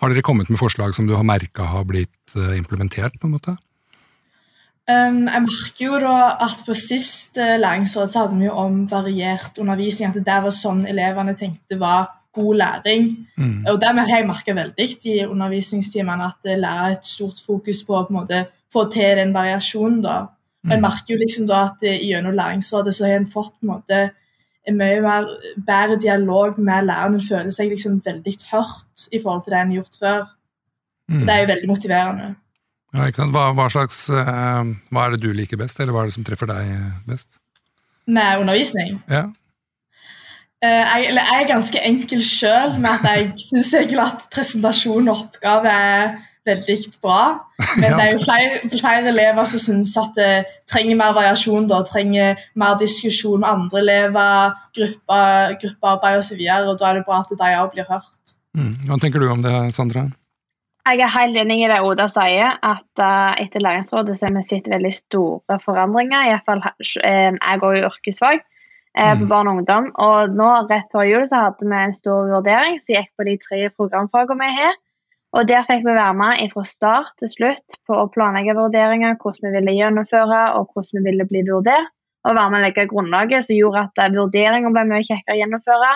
Har 0.00 0.10
dere 0.10 0.22
kommet 0.22 0.50
med 0.50 0.58
forslag 0.58 0.92
som 0.92 1.06
du 1.06 1.14
har 1.14 1.22
merka 1.22 1.64
har 1.64 1.84
blitt 1.84 2.34
implementert, 2.34 3.14
på 3.20 3.24
en 3.24 3.30
måte? 3.38 3.56
Um, 4.90 5.28
jeg 5.30 5.42
merker 5.46 5.84
jo 5.86 6.00
da 6.02 6.36
at 6.44 6.60
på 6.66 6.74
sist 6.74 7.38
læringsråd 7.38 8.10
så 8.10 8.24
hadde 8.24 8.36
vi 8.36 8.44
jo 8.44 8.52
om 8.52 8.86
variert 8.90 9.56
undervisning. 9.56 10.10
At 10.10 10.18
det 10.18 10.26
der 10.26 10.42
var 10.42 10.50
sånn 10.50 10.84
elevene 10.84 11.32
tenkte 11.38 11.78
var 11.78 12.10
god 12.34 12.56
læring. 12.56 13.26
Mm. 13.38 13.64
Og 13.70 13.80
det 13.80 13.94
har 13.96 14.08
jeg 14.18 14.26
merka 14.28 14.52
veldig 14.52 14.88
i 15.06 15.24
undervisningstimene, 15.24 16.26
at 16.26 16.42
det 16.42 16.58
lærer 16.58 16.98
et 16.98 17.06
stort 17.06 17.40
fokus 17.40 17.84
på 17.86 17.94
å 17.94 18.04
på 18.04 18.12
en 18.12 18.20
måte 18.20 18.46
få 18.74 18.90
til 18.90 19.16
den 19.16 19.32
variasjonen. 19.32 20.02
da. 20.02 20.26
Jeg 20.64 20.80
mm. 20.80 20.84
merker 20.84 21.14
jo 21.14 21.20
liksom 21.20 21.48
da 21.48 21.64
at 21.68 21.82
gjennom 21.84 22.36
læringsrådet 22.36 22.94
så 22.96 23.06
har 23.06 23.18
en 23.18 23.30
fått 23.30 23.56
en 23.60 23.70
måte 23.74 23.98
en 24.64 24.78
mye 24.78 25.00
mer, 25.04 25.28
bedre 25.66 25.98
dialog 26.00 26.58
med 26.58 26.88
læreren. 26.88 27.18
En 27.18 27.26
føler 27.28 27.52
seg 27.52 27.72
liksom 27.72 28.00
veldig 28.04 28.34
hørt 28.52 29.08
i 29.12 29.20
forhold 29.20 29.44
til 29.44 29.52
det 29.52 29.60
en 29.60 29.74
har 29.74 29.80
gjort 29.82 30.00
før. 30.00 30.24
Mm. 31.12 31.22
Det 31.26 31.34
er 31.34 31.42
jo 31.42 31.50
veldig 31.52 31.70
motiverende. 31.70 32.28
Ja, 32.94 33.08
hva, 33.10 33.48
hva, 33.58 33.68
slags, 33.72 34.04
uh, 34.08 34.62
hva 34.94 35.06
er 35.06 35.14
det 35.14 35.24
du 35.24 35.32
liker 35.34 35.58
best, 35.60 35.80
eller 35.82 35.92
hva 35.92 36.04
er 36.04 36.10
det 36.10 36.16
som 36.16 36.26
treffer 36.26 36.48
deg 36.48 36.70
best? 37.08 37.36
Med 38.06 38.40
undervisning? 38.40 39.00
Ja. 39.10 39.26
jeg, 40.62 41.10
jeg, 41.10 41.24
er 41.34 41.48
ganske 41.48 41.80
enkel 41.84 42.22
sjøl 42.24 42.78
med 42.78 42.92
at 42.92 43.08
jeg 43.10 43.32
syns 43.48 43.74
at 43.74 44.28
presentasjon 44.32 45.10
og 45.10 45.26
oppgave 45.26 45.72
er 45.72 46.14
veldig 46.46 46.76
bra. 47.02 47.20
Men 47.80 47.96
det 47.96 48.04
er 48.04 48.10
jo 48.12 48.22
flere, 48.24 48.58
flere 48.72 49.12
elever 49.12 49.48
som 49.50 49.62
syns 49.62 49.94
at 50.00 50.18
det 50.18 50.32
trenger 50.70 50.98
mer 51.00 51.14
variasjon, 51.16 51.68
da, 51.70 51.82
trenger 51.88 52.40
mer 52.60 52.76
diskusjon 52.80 53.42
med 53.42 53.50
andre 53.50 53.80
elever, 53.82 54.58
gruppe, 54.76 55.20
gruppearbeid 55.62 56.20
osv. 56.20 56.42
Og, 56.42 56.74
da 56.80 56.90
er 56.90 57.00
det 57.00 57.06
bra 57.08 57.22
at 57.22 57.32
de 57.32 57.54
òg 57.62 57.72
blir 57.74 57.88
hørt. 57.88 58.36
Mm. 58.54 58.74
Hva 58.88 59.00
tenker 59.02 59.22
du 59.22 59.30
om 59.32 59.42
det, 59.44 59.54
Sandra? 59.76 60.08
Jeg 60.84 61.00
er 61.00 61.12
helt 61.14 61.38
enig 61.40 61.62
i 61.62 61.68
det 61.70 61.80
Oda 61.80 62.10
sier, 62.12 62.58
at 62.60 63.00
uh, 63.00 63.32
etter 63.40 63.62
Læringsrådet 63.64 64.18
så 64.18 64.28
har 64.28 64.34
vi 64.34 64.42
sett 64.44 64.66
veldig 64.68 64.92
store 64.92 65.56
forandringer. 65.64 66.26
I 66.26 66.34
hvert 66.34 66.50
fall, 66.50 66.60
uh, 66.60 67.32
jeg 67.32 67.62
går 67.62 67.78
jo 67.78 67.86
yrkesfag 67.88 68.44
på 68.94 69.24
mm. 69.24 69.26
barn 69.26 69.48
og 69.50 69.56
ungdom, 69.56 69.86
og 69.98 70.36
nå 70.38 70.48
rett 70.68 70.92
før 70.94 71.02
jul 71.02 71.24
så 71.26 71.40
hadde 71.48 71.66
vi 71.66 71.78
en 71.82 71.94
stor 71.96 72.28
vurdering 72.30 72.76
som 72.78 72.94
gikk 72.94 73.08
på 73.18 73.24
de 73.26 73.32
tre 73.42 73.58
programfagene 73.74 74.38
vi 74.38 74.52
har. 74.60 74.76
Og 75.34 75.48
Der 75.50 75.64
fikk 75.66 75.82
vi 75.82 75.94
være 75.96 76.14
med 76.14 76.52
fra 76.52 76.62
start 76.68 77.14
til 77.18 77.30
slutt 77.32 77.78
på 77.88 77.96
å 77.98 78.10
planlegge 78.14 78.54
vurderinger, 78.54 79.16
hvordan 79.18 79.48
vi 79.48 79.54
ville 79.56 79.74
gjennomføre 79.80 80.42
og 80.58 80.70
hvordan 80.70 81.00
vi 81.00 81.10
ville 81.10 81.26
bli 81.26 81.42
vurdert. 81.48 81.90
Og 82.24 82.36
være 82.38 82.52
med 82.52 82.60
å 82.60 82.64
legge 82.64 82.86
grunnlaget 82.88 83.44
som 83.44 83.58
gjorde 83.58 83.82
at 83.84 84.14
vurderinger 84.14 84.72
ble 84.72 84.84
mye 84.88 85.04
kjekkere 85.04 85.34
å 85.34 85.40
gjennomføre. 85.42 85.90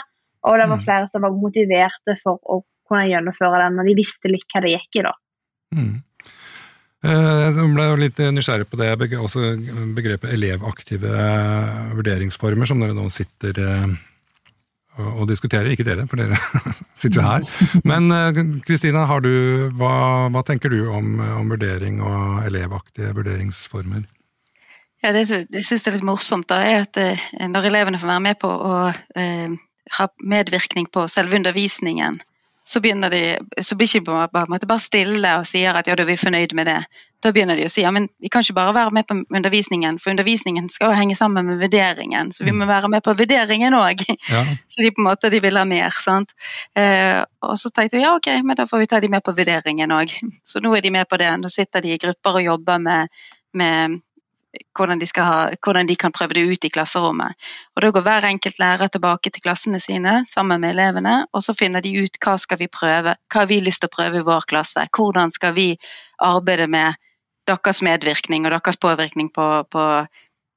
Og 0.49 0.59
det 0.59 0.67
var 0.67 0.81
mm. 0.81 0.83
flere 0.85 1.07
som 1.09 1.25
var 1.25 1.39
motiverte 1.39 2.19
for 2.21 2.43
å 2.43 2.61
kunne 2.89 3.07
gjennomføre 3.09 3.63
den, 3.63 3.79
når 3.79 3.89
de 3.89 3.97
visste 3.97 4.33
litt 4.33 4.45
hva 4.53 4.63
det 4.65 4.75
gikk 4.75 5.01
i. 5.01 5.07
da. 5.07 5.15
Mm. 5.79 5.95
Eh, 7.07 7.41
jeg 7.47 7.71
ble 7.79 7.89
litt 8.03 8.21
nysgjerrig 8.35 8.69
på 8.69 8.81
det, 8.81 8.91
også 9.23 9.55
begrepet 9.97 10.35
elevaktive 10.35 11.15
vurderingsformer, 11.95 12.69
som 12.69 12.83
dere 12.83 12.97
nå 12.97 13.07
sitter 13.13 13.63
og 14.99 15.29
diskutere. 15.31 15.73
Ikke 15.73 15.87
dere, 15.87 16.07
for 16.11 16.21
dere 16.21 16.39
sitter 17.01 17.21
jo 17.21 17.27
her. 17.27 17.47
Men 17.89 18.11
eh, 18.15 18.43
Kristina, 18.67 19.07
hva, 19.09 19.95
hva, 20.33 20.45
tenker 20.47 20.73
du 20.73 20.81
om, 20.91 21.19
om, 21.21 21.51
vurdering 21.53 22.03
og 22.05 22.47
elevaktige 22.49 23.15
vurderingsformer? 23.17 24.07
Ja, 25.05 25.13
Det 25.15 25.29
jeg 25.31 25.65
syns 25.65 25.87
er 25.87 25.95
litt 25.95 26.07
morsomt, 26.07 26.49
da, 26.51 26.63
er 26.67 26.87
at 26.89 26.99
eh, 26.99 27.29
når 27.47 27.71
elevene 27.71 28.01
får 28.03 28.13
være 28.13 28.27
med 28.27 28.41
på 28.43 28.51
å 28.51 28.79
eh, 28.91 29.55
ha 29.99 30.09
medvirkning 30.21 30.91
på 30.93 31.07
selve 31.11 31.39
undervisningen, 31.39 32.19
så, 32.69 32.81
de, 32.81 33.39
så 33.63 33.77
blir 33.77 33.87
de 33.87 33.99
ikke 33.99 34.13
bare, 34.13 34.47
bare, 34.47 34.79
stille 34.79 35.29
og 35.41 35.47
sier 35.49 35.73
at 35.73 35.87
ja, 35.89 35.95
da 35.97 36.05
er 36.05 36.11
vi 36.11 36.17
fornøyd 36.21 36.53
med 36.53 36.69
det. 36.69 36.83
Da 37.25 37.31
begynner 37.33 37.57
de 37.57 37.65
å 37.65 37.71
si 37.73 37.81
ja, 37.81 37.91
men 37.95 38.11
vi 38.21 38.29
kan 38.29 38.45
ikke 38.45 38.59
bare 38.59 38.75
være 38.77 38.93
med 38.95 39.07
på 39.09 39.17
undervisningen, 39.35 39.97
for 39.99 40.13
undervisningen 40.13 40.69
skal 40.69 40.93
jo 40.93 40.99
henge 40.99 41.17
sammen 41.17 41.49
med 41.49 41.63
vurderingen, 41.63 42.29
så 42.37 42.45
vi 42.45 42.53
må 42.53 42.67
mm. 42.67 42.69
være 42.69 42.91
med 42.93 43.07
på 43.07 43.15
vurderingen 43.17 43.77
òg. 43.79 44.05
Ja. 44.29 44.45
Så 44.69 44.85
de 44.85 44.93
på 44.93 45.01
en 45.01 45.09
måte 45.09 45.31
de 45.33 45.41
vil 45.41 45.57
ha 45.57 45.65
mer. 45.65 45.97
sant? 45.97 46.35
Eh, 46.77 47.23
og 47.43 47.57
så 47.59 47.73
tenkte 47.73 47.97
vi 47.97 48.05
ja, 48.05 48.13
ok, 48.19 48.29
men 48.45 48.59
da 48.59 48.69
får 48.69 48.85
vi 48.85 48.91
ta 48.93 49.01
de 49.01 49.09
med 49.11 49.25
på 49.25 49.33
vurderingen 49.39 49.95
òg. 49.97 50.13
Så 50.51 50.61
nå 50.61 50.75
er 50.77 50.85
de 50.85 50.93
med 50.93 51.09
på 51.09 51.17
det. 51.17 51.33
Nå 51.41 51.49
sitter 51.49 51.83
de 51.83 51.97
i 51.97 52.03
grupper 52.05 52.43
og 52.43 52.47
jobber 52.51 52.85
med, 52.85 53.17
med 53.57 53.97
hvordan 54.77 55.01
de, 55.01 55.09
ha, 55.17 55.49
hvordan 55.65 55.89
de, 55.89 55.97
kan 55.97 56.13
prøve 56.13 56.37
det 56.37 56.45
ut 56.47 56.65
i 56.65 56.71
klasserommet. 56.73 57.35
Og 57.77 57.83
Da 57.83 57.91
går 57.91 58.07
hver 58.07 58.29
enkelt 58.29 58.59
lærer 58.59 58.89
tilbake 58.89 59.31
til 59.31 59.43
klassene 59.43 59.81
sine 59.81 60.23
sammen 60.29 60.61
med 60.61 60.77
elevene, 60.77 61.27
og 61.33 61.43
så 61.43 61.55
finner 61.55 61.85
de 61.85 61.95
ut 62.03 62.21
hva 62.25 62.37
skal 62.39 62.59
vi 62.59 62.69
prøve, 62.69 63.17
hva 63.17 63.43
har 63.43 63.51
vi 63.51 63.61
lyst 63.61 63.83
til 63.85 63.91
å 63.91 63.97
prøve 63.97 64.23
i 64.23 64.27
vår 64.27 64.49
klasse, 64.49 64.87
hvordan 64.97 65.35
skal 65.35 65.55
vi 65.55 65.75
arbeide 66.19 66.67
med 66.67 66.99
deres 67.49 67.83
medvirkning 67.83 68.47
og 68.47 68.53
deres 68.53 68.77
påvirkning 68.77 69.31
på, 69.35 69.47
på, 69.73 69.85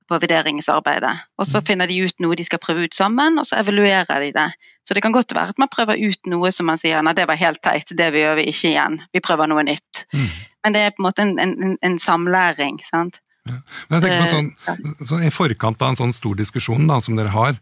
på 0.09 0.19
vurderingsarbeidet. 0.19 1.13
Og 1.39 1.47
så 1.47 1.61
mm. 1.61 1.65
finner 1.69 1.87
de 1.87 1.99
ut 2.03 2.23
noe 2.23 2.35
de 2.35 2.45
skal 2.47 2.61
prøve 2.63 2.85
ut 2.87 2.95
sammen, 2.97 3.39
og 3.39 3.47
så 3.47 3.61
evaluerer 3.61 4.25
de 4.25 4.31
det. 4.35 4.49
Så 4.87 4.97
det 4.97 5.03
kan 5.05 5.15
godt 5.15 5.35
være 5.35 5.55
at 5.55 5.61
man 5.61 5.71
prøver 5.71 5.99
ut 6.01 6.31
noe 6.31 6.51
som 6.51 6.67
man 6.67 6.79
sier 6.81 7.03
nei, 7.05 7.15
det 7.17 7.27
var 7.29 7.39
helt 7.39 7.61
teit, 7.63 7.93
det 7.97 8.11
gjør 8.11 8.39
vi 8.41 8.47
ikke 8.51 8.71
igjen, 8.73 9.01
vi 9.13 9.23
prøver 9.23 9.51
noe 9.51 9.63
nytt. 9.67 10.05
Mm. 10.13 10.29
Men 10.65 10.75
det 10.75 10.85
er 10.85 10.95
på 10.95 11.01
en 11.01 11.07
måte 11.07 11.25
en, 11.25 11.35
en, 11.39 11.77
en 11.81 11.99
samlæring. 11.99 12.81
sant? 12.85 13.21
Men 13.49 13.97
jeg 13.97 14.03
tenker 14.03 14.21
på 14.21 14.31
sånn, 14.31 14.49
så 15.07 15.19
I 15.25 15.33
forkant 15.33 15.81
av 15.81 15.93
en 15.93 15.99
sånn 15.99 16.15
stor 16.15 16.37
diskusjon 16.37 16.85
da, 16.89 16.99
som 17.01 17.17
dere 17.17 17.33
har, 17.33 17.57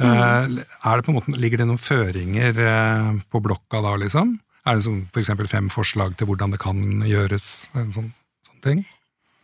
mm. 0.00 0.58
er 0.60 1.00
det 1.00 1.06
på 1.06 1.12
en 1.12 1.18
måte, 1.18 1.36
ligger 1.40 1.62
det 1.62 1.68
noen 1.70 1.82
føringer 1.82 2.60
eh, 2.62 3.08
på 3.30 3.42
blokka 3.42 3.82
da, 3.84 3.96
liksom? 4.00 4.36
Er 4.64 4.78
det 4.78 4.92
f.eks. 5.12 5.32
For 5.34 5.50
fem 5.50 5.70
forslag 5.72 6.14
til 6.16 6.30
hvordan 6.30 6.54
det 6.54 6.60
kan 6.62 6.80
gjøres? 7.04 7.68
en 7.76 7.90
sånn, 7.92 8.12
sånn 8.46 8.62
ting? 8.64 8.84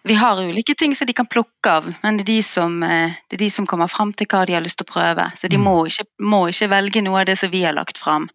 Vi 0.09 0.17
har 0.17 0.39
ulike 0.41 0.75
ting 0.79 0.95
som 0.97 1.07
de 1.07 1.13
kan 1.13 1.29
plukke 1.29 1.73
av, 1.75 1.91
men 2.01 2.17
det 2.17 2.25
er 2.25 2.31
de 2.31 2.41
som, 2.47 2.83
eh, 2.83 3.19
det 3.29 3.37
er 3.37 3.45
de 3.45 3.51
som 3.53 3.67
kommer 3.69 3.91
fram 3.93 4.15
til 4.17 4.31
hva 4.31 4.47
de 4.49 4.57
har 4.57 4.65
lyst 4.65 4.81
til 4.81 4.89
å 4.89 4.93
prøve. 4.95 5.27
Så 5.37 5.51
de 5.51 5.59
mm. 5.61 5.67
må, 5.67 5.77
ikke, 5.91 6.07
må, 6.25 6.47
ikke, 6.49 6.71
velge 6.73 7.03
noe 7.05 7.21
av 7.21 7.29
det 7.29 7.37
som 7.37 7.53
vi 7.53 7.67
har 7.67 7.77
lagt 7.77 8.01
fram. 8.01 8.31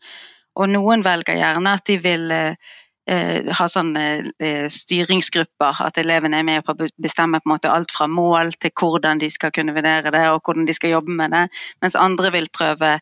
Og 0.56 0.70
noen 0.70 1.02
velger 1.04 1.40
gjerne 1.40 1.74
at 1.80 1.88
de 1.90 1.98
vil 2.04 2.30
eh, 2.32 2.76
ha 3.06 3.68
sånne 3.70 4.04
eh, 4.42 4.66
styringsgrupper, 4.72 5.82
at 5.86 6.00
elevene 6.02 6.40
er 6.42 6.48
med 6.48 6.66
på 6.66 6.74
å 6.74 6.88
bestemme 7.02 7.38
på 7.42 7.50
en 7.50 7.54
måte 7.54 7.70
alt 7.70 7.94
fra 7.94 8.08
mål 8.10 8.56
til 8.58 8.74
hvordan 8.74 9.22
de 9.22 9.30
skal 9.30 9.54
kunne 9.54 9.76
vurdere 9.76 10.14
det 10.16 10.24
og 10.32 10.42
hvordan 10.42 10.66
de 10.66 10.74
skal 10.74 10.96
jobbe 10.96 11.14
med 11.20 11.36
det, 11.36 11.46
mens 11.86 11.98
andre 12.00 12.34
vil 12.34 12.50
prøve 12.50 12.96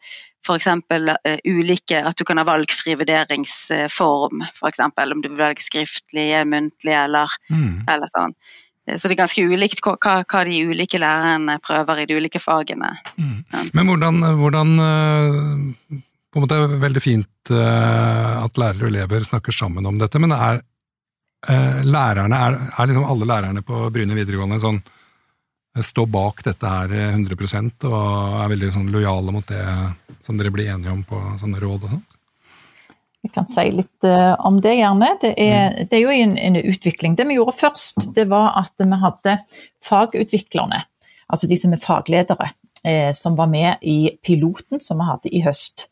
f.eks. 0.43 0.67
Uh, 0.67 1.15
eh, 1.23 1.39
ulike 1.47 2.01
At 2.03 2.19
du 2.19 2.25
kan 2.27 2.41
ha 2.41 2.43
valgfri 2.47 2.97
vurderingsform, 2.99 4.43
f.eks. 4.51 4.83
om 4.83 5.23
du 5.23 5.29
vil 5.29 5.39
velge 5.39 5.63
skriftlig, 5.63 6.27
muntlig 6.51 6.97
eller, 6.99 7.31
mm. 7.47 7.85
eller 7.87 8.11
sånn. 8.11 8.35
Eh, 8.87 8.97
så 8.97 9.07
det 9.07 9.15
er 9.15 9.23
ganske 9.23 9.45
ulikt 9.47 9.83
hva, 9.85 9.95
hva, 10.19 10.43
de 10.43 10.65
ulike 10.67 10.99
lærerne 10.99 11.59
prøver 11.63 12.03
i 12.03 12.09
de 12.09 12.19
ulike 12.19 12.43
fagene. 12.43 12.91
Mm. 13.15 13.71
Men 13.71 13.87
hvordan, 13.87 14.19
hvordan 14.41 14.75
på 16.33 16.39
en 16.39 16.47
måte 16.47 16.57
er 16.57 16.79
veldig 16.81 17.01
fint 17.03 17.51
uh, 17.53 18.41
at 18.41 18.57
lærere 18.57 18.87
og 18.87 18.89
elever 18.89 19.25
snakker 19.27 19.53
sammen 19.53 19.85
om 19.85 19.99
dette, 20.01 20.17
men 20.21 20.33
er 20.33 20.63
uh, 20.63 21.81
lærerne, 21.85 22.39
er, 22.47 22.57
er, 22.71 22.89
liksom 22.89 23.05
alle 23.05 23.27
lærerne 23.29 23.61
på 23.65 23.85
Bryne 23.93 24.17
videregående 24.17 24.57
sånn 24.63 24.81
stå 25.73 25.83
står 25.87 26.09
bak 26.13 26.41
dette 26.45 26.69
her 26.69 26.91
100% 27.15 27.85
og 27.89 28.33
er 28.43 28.49
veldig 28.51 28.67
sånn 28.75 28.91
lojale 28.93 29.33
mot 29.33 29.47
det 29.49 29.61
som 30.21 30.37
dere 30.37 30.51
blir 30.53 30.69
enige 30.69 30.91
om 30.93 30.99
på 31.07 31.21
sånne 31.41 31.61
råd 31.61 31.87
og 31.87 31.95
sånt? 31.95 32.17
Jeg 33.25 33.31
kan 33.33 33.47
si 33.49 33.63
litt 33.71 34.05
om 34.45 34.59
det, 34.61 34.75
gjerne. 34.77 35.07
Det 35.21 35.31
er, 35.31 35.71
mm. 35.71 35.87
det 35.89 35.97
er 35.97 36.03
jo 36.03 36.13
en, 36.13 36.35
en, 36.37 36.59
utvikling. 36.59 37.15
Det 37.17 37.25
vi 37.25 37.39
gjorde 37.39 37.55
først, 37.57 38.09
det 38.13 38.27
var 38.29 38.51
at 38.59 38.83
vi 38.83 38.99
hadde 39.01 39.37
fagutviklerne, 39.81 40.83
altså 41.25 41.49
de 41.49 41.57
som 41.57 41.73
er 41.73 41.81
fagledere, 41.81 42.51
eh, 42.83 43.09
som 43.17 43.39
var 43.39 43.49
med 43.49 43.81
i 43.81 44.11
piloten 44.21 44.83
som 44.83 45.01
vi 45.01 45.09
hadde 45.09 45.33
i 45.33 45.41
høst. 45.47 45.87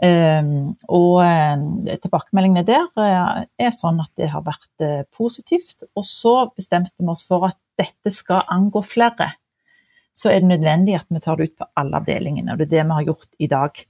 Ehm, 0.00 0.70
og 0.88 1.18
eh, 1.20 1.96
tilbakemeldingene 2.00 2.64
der 2.64 2.86
eh, 3.04 3.42
er 3.66 3.74
sånn 3.76 4.00
at 4.00 4.12
det 4.16 4.30
har 4.32 4.44
vært 4.46 4.84
eh, 4.84 5.02
positivt. 5.12 5.84
Og 5.92 6.06
så 6.08 6.34
bestemte 6.56 7.04
vi 7.04 7.10
oss 7.12 7.26
for 7.28 7.44
at 7.50 7.58
dette 7.80 8.12
skal 8.14 8.48
angå 8.52 8.82
flere. 8.86 9.34
Så 10.16 10.32
er 10.32 10.40
det 10.40 10.54
nødvendig 10.54 10.96
at 10.96 11.08
vi 11.12 11.20
tar 11.22 11.36
det 11.36 11.50
ut 11.50 11.58
på 11.60 11.68
alle 11.80 12.00
avdelingene, 12.00 12.52
og 12.52 12.60
det 12.60 12.66
er 12.68 12.72
det 12.78 12.86
vi 12.88 12.96
har 12.96 13.08
gjort 13.08 13.36
i 13.38 13.48
dag. 13.48 13.82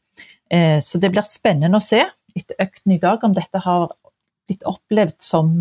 Så 0.82 0.98
det 1.00 1.08
blir 1.14 1.24
spennende 1.26 1.78
å 1.78 1.82
se 1.82 2.00
etter 2.36 2.58
økten 2.60 2.92
i 2.92 2.98
dag 3.02 3.22
om 3.24 3.32
dette 3.34 3.62
har 3.64 3.86
blitt 4.50 4.66
opplevd 4.68 5.16
som 5.22 5.54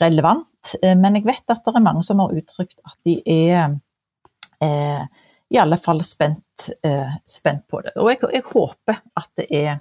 relevant. 0.00 0.72
Men 0.82 1.18
jeg 1.18 1.28
vet 1.28 1.54
at 1.54 1.62
det 1.62 1.76
er 1.76 1.84
mange 1.84 2.02
som 2.04 2.20
har 2.24 2.34
uttrykt 2.34 2.80
at 2.82 2.96
de 3.06 3.18
er 3.22 3.76
i 4.64 5.60
alle 5.62 5.78
fall 5.80 6.02
spent, 6.04 6.42
eh, 6.84 7.16
spent 7.26 7.66
på 7.70 7.80
det. 7.84 7.94
Og 7.96 8.10
jeg, 8.12 8.22
jeg, 8.32 8.44
håper 8.52 9.00
at 9.18 9.30
det 9.38 9.48
er 9.50 9.80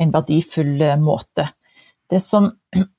en 0.00 0.12
verdifull 0.14 0.80
eh, 0.82 0.98
måte. 1.00 1.48
Det 2.08 2.20
som 2.24 2.48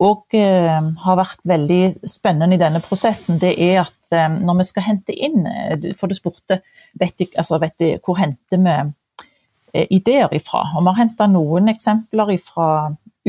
òg 0.05 0.37
eh, 0.37 0.89
har 1.03 1.17
vært 1.17 1.41
veldig 1.49 1.81
spennende 2.07 2.57
i 2.57 2.61
denne 2.61 2.81
prosessen, 2.85 3.39
det 3.41 3.55
er 3.57 3.81
at 3.83 4.13
eh, 4.13 4.29
når 4.37 4.61
vi 4.61 4.67
skal 4.69 4.85
hente 4.85 5.15
inn 5.15 5.47
eh, 5.49 5.89
For 5.97 6.11
du 6.11 6.17
spurte 6.17 6.61
vet 6.99 7.15
jeg, 7.17 7.33
altså, 7.37 7.59
vet 7.61 7.77
jeg, 7.81 8.01
hvor 8.05 8.19
henter 8.21 8.61
vi 8.61 8.75
eh, 8.77 9.87
ideer 9.89 10.29
ifra. 10.37 10.65
Og 10.75 10.85
vi 10.85 10.93
har 10.93 11.01
henta 11.03 11.29
noen 11.31 11.73
eksempler 11.73 12.35
fra 12.43 12.69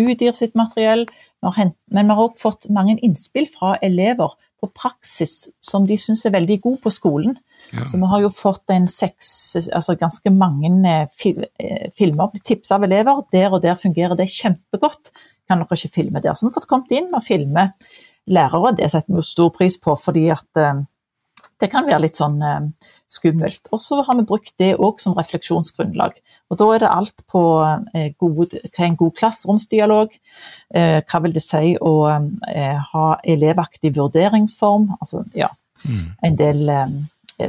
UDIR 0.00 0.37
sitt 0.37 0.57
materiell, 0.59 1.07
men 1.45 1.75
vi 1.92 2.07
har 2.09 2.23
òg 2.25 2.38
fått 2.40 2.69
mange 2.73 2.97
innspill 3.04 3.49
fra 3.50 3.76
elever 3.85 4.35
på 4.61 4.69
praksis 4.76 5.49
som 5.64 5.87
de 5.88 5.97
syns 6.00 6.26
er 6.26 6.35
veldig 6.35 6.59
god 6.64 6.80
på 6.85 6.92
skolen. 6.92 7.38
Ja. 7.73 7.87
Så 7.87 8.00
vi 8.00 8.09
har 8.11 8.23
jo 8.25 8.30
fått 8.35 8.73
en 8.75 8.88
seks, 8.90 9.30
altså 9.69 9.95
ganske 10.00 10.33
mange 10.35 10.71
eh, 10.88 11.09
fil, 11.16 11.45
eh, 11.62 11.88
filmer 11.97 12.33
blitt 12.33 12.47
tipsa 12.49 12.76
av 12.76 12.87
elever. 12.87 13.23
Der 13.33 13.52
og 13.52 13.62
der 13.64 13.78
fungerer 13.78 14.19
det 14.19 14.30
kjempegodt. 14.33 15.12
Kan 15.49 15.62
dere 15.62 15.78
ikke 15.78 15.95
filme 15.95 16.23
der? 16.23 16.35
Så 16.35 16.47
vi 16.47 16.50
har 16.50 16.59
fått 16.59 16.71
kommet 16.71 16.95
inn 16.97 17.12
og 17.14 17.25
filme 17.26 17.71
lærere. 18.30 18.75
Det 18.78 18.90
setter 18.90 19.12
vi 19.12 19.21
jo 19.21 19.26
stor 19.26 19.52
pris 19.54 19.78
på, 19.80 19.95
fordi 19.99 20.26
at 20.35 20.61
uh, 20.61 20.83
det 21.61 21.71
kan 21.73 21.87
være 21.87 22.05
litt 22.07 22.19
sånn 22.19 22.38
eh, 22.45 22.88
skummelt. 23.11 23.71
Og 23.75 23.83
så 23.83 24.00
har 24.07 24.19
vi 24.19 24.26
brukt 24.29 24.52
det 24.62 24.73
òg 24.79 25.00
som 25.02 25.17
refleksjonsgrunnlag. 25.19 26.19
Og 26.50 26.61
da 26.61 26.69
er 26.75 26.83
det 26.83 26.90
alt 26.90 27.25
på 27.31 27.43
eh, 27.95 28.11
gode, 28.21 28.62
hva 28.64 28.85
er 28.85 28.88
en 28.88 28.99
god 29.00 29.17
klasseromsdialog, 29.19 30.19
hva 30.71 31.21
vil 31.25 31.33
det 31.35 31.43
si 31.43 31.75
å 31.83 31.95
ha 32.93 33.07
elevaktig 33.26 33.90
vurderingsform, 33.97 34.85
altså 35.00 35.25
ja, 35.35 35.49
mm. 35.83 36.05
en 36.29 36.37
del 36.38 36.71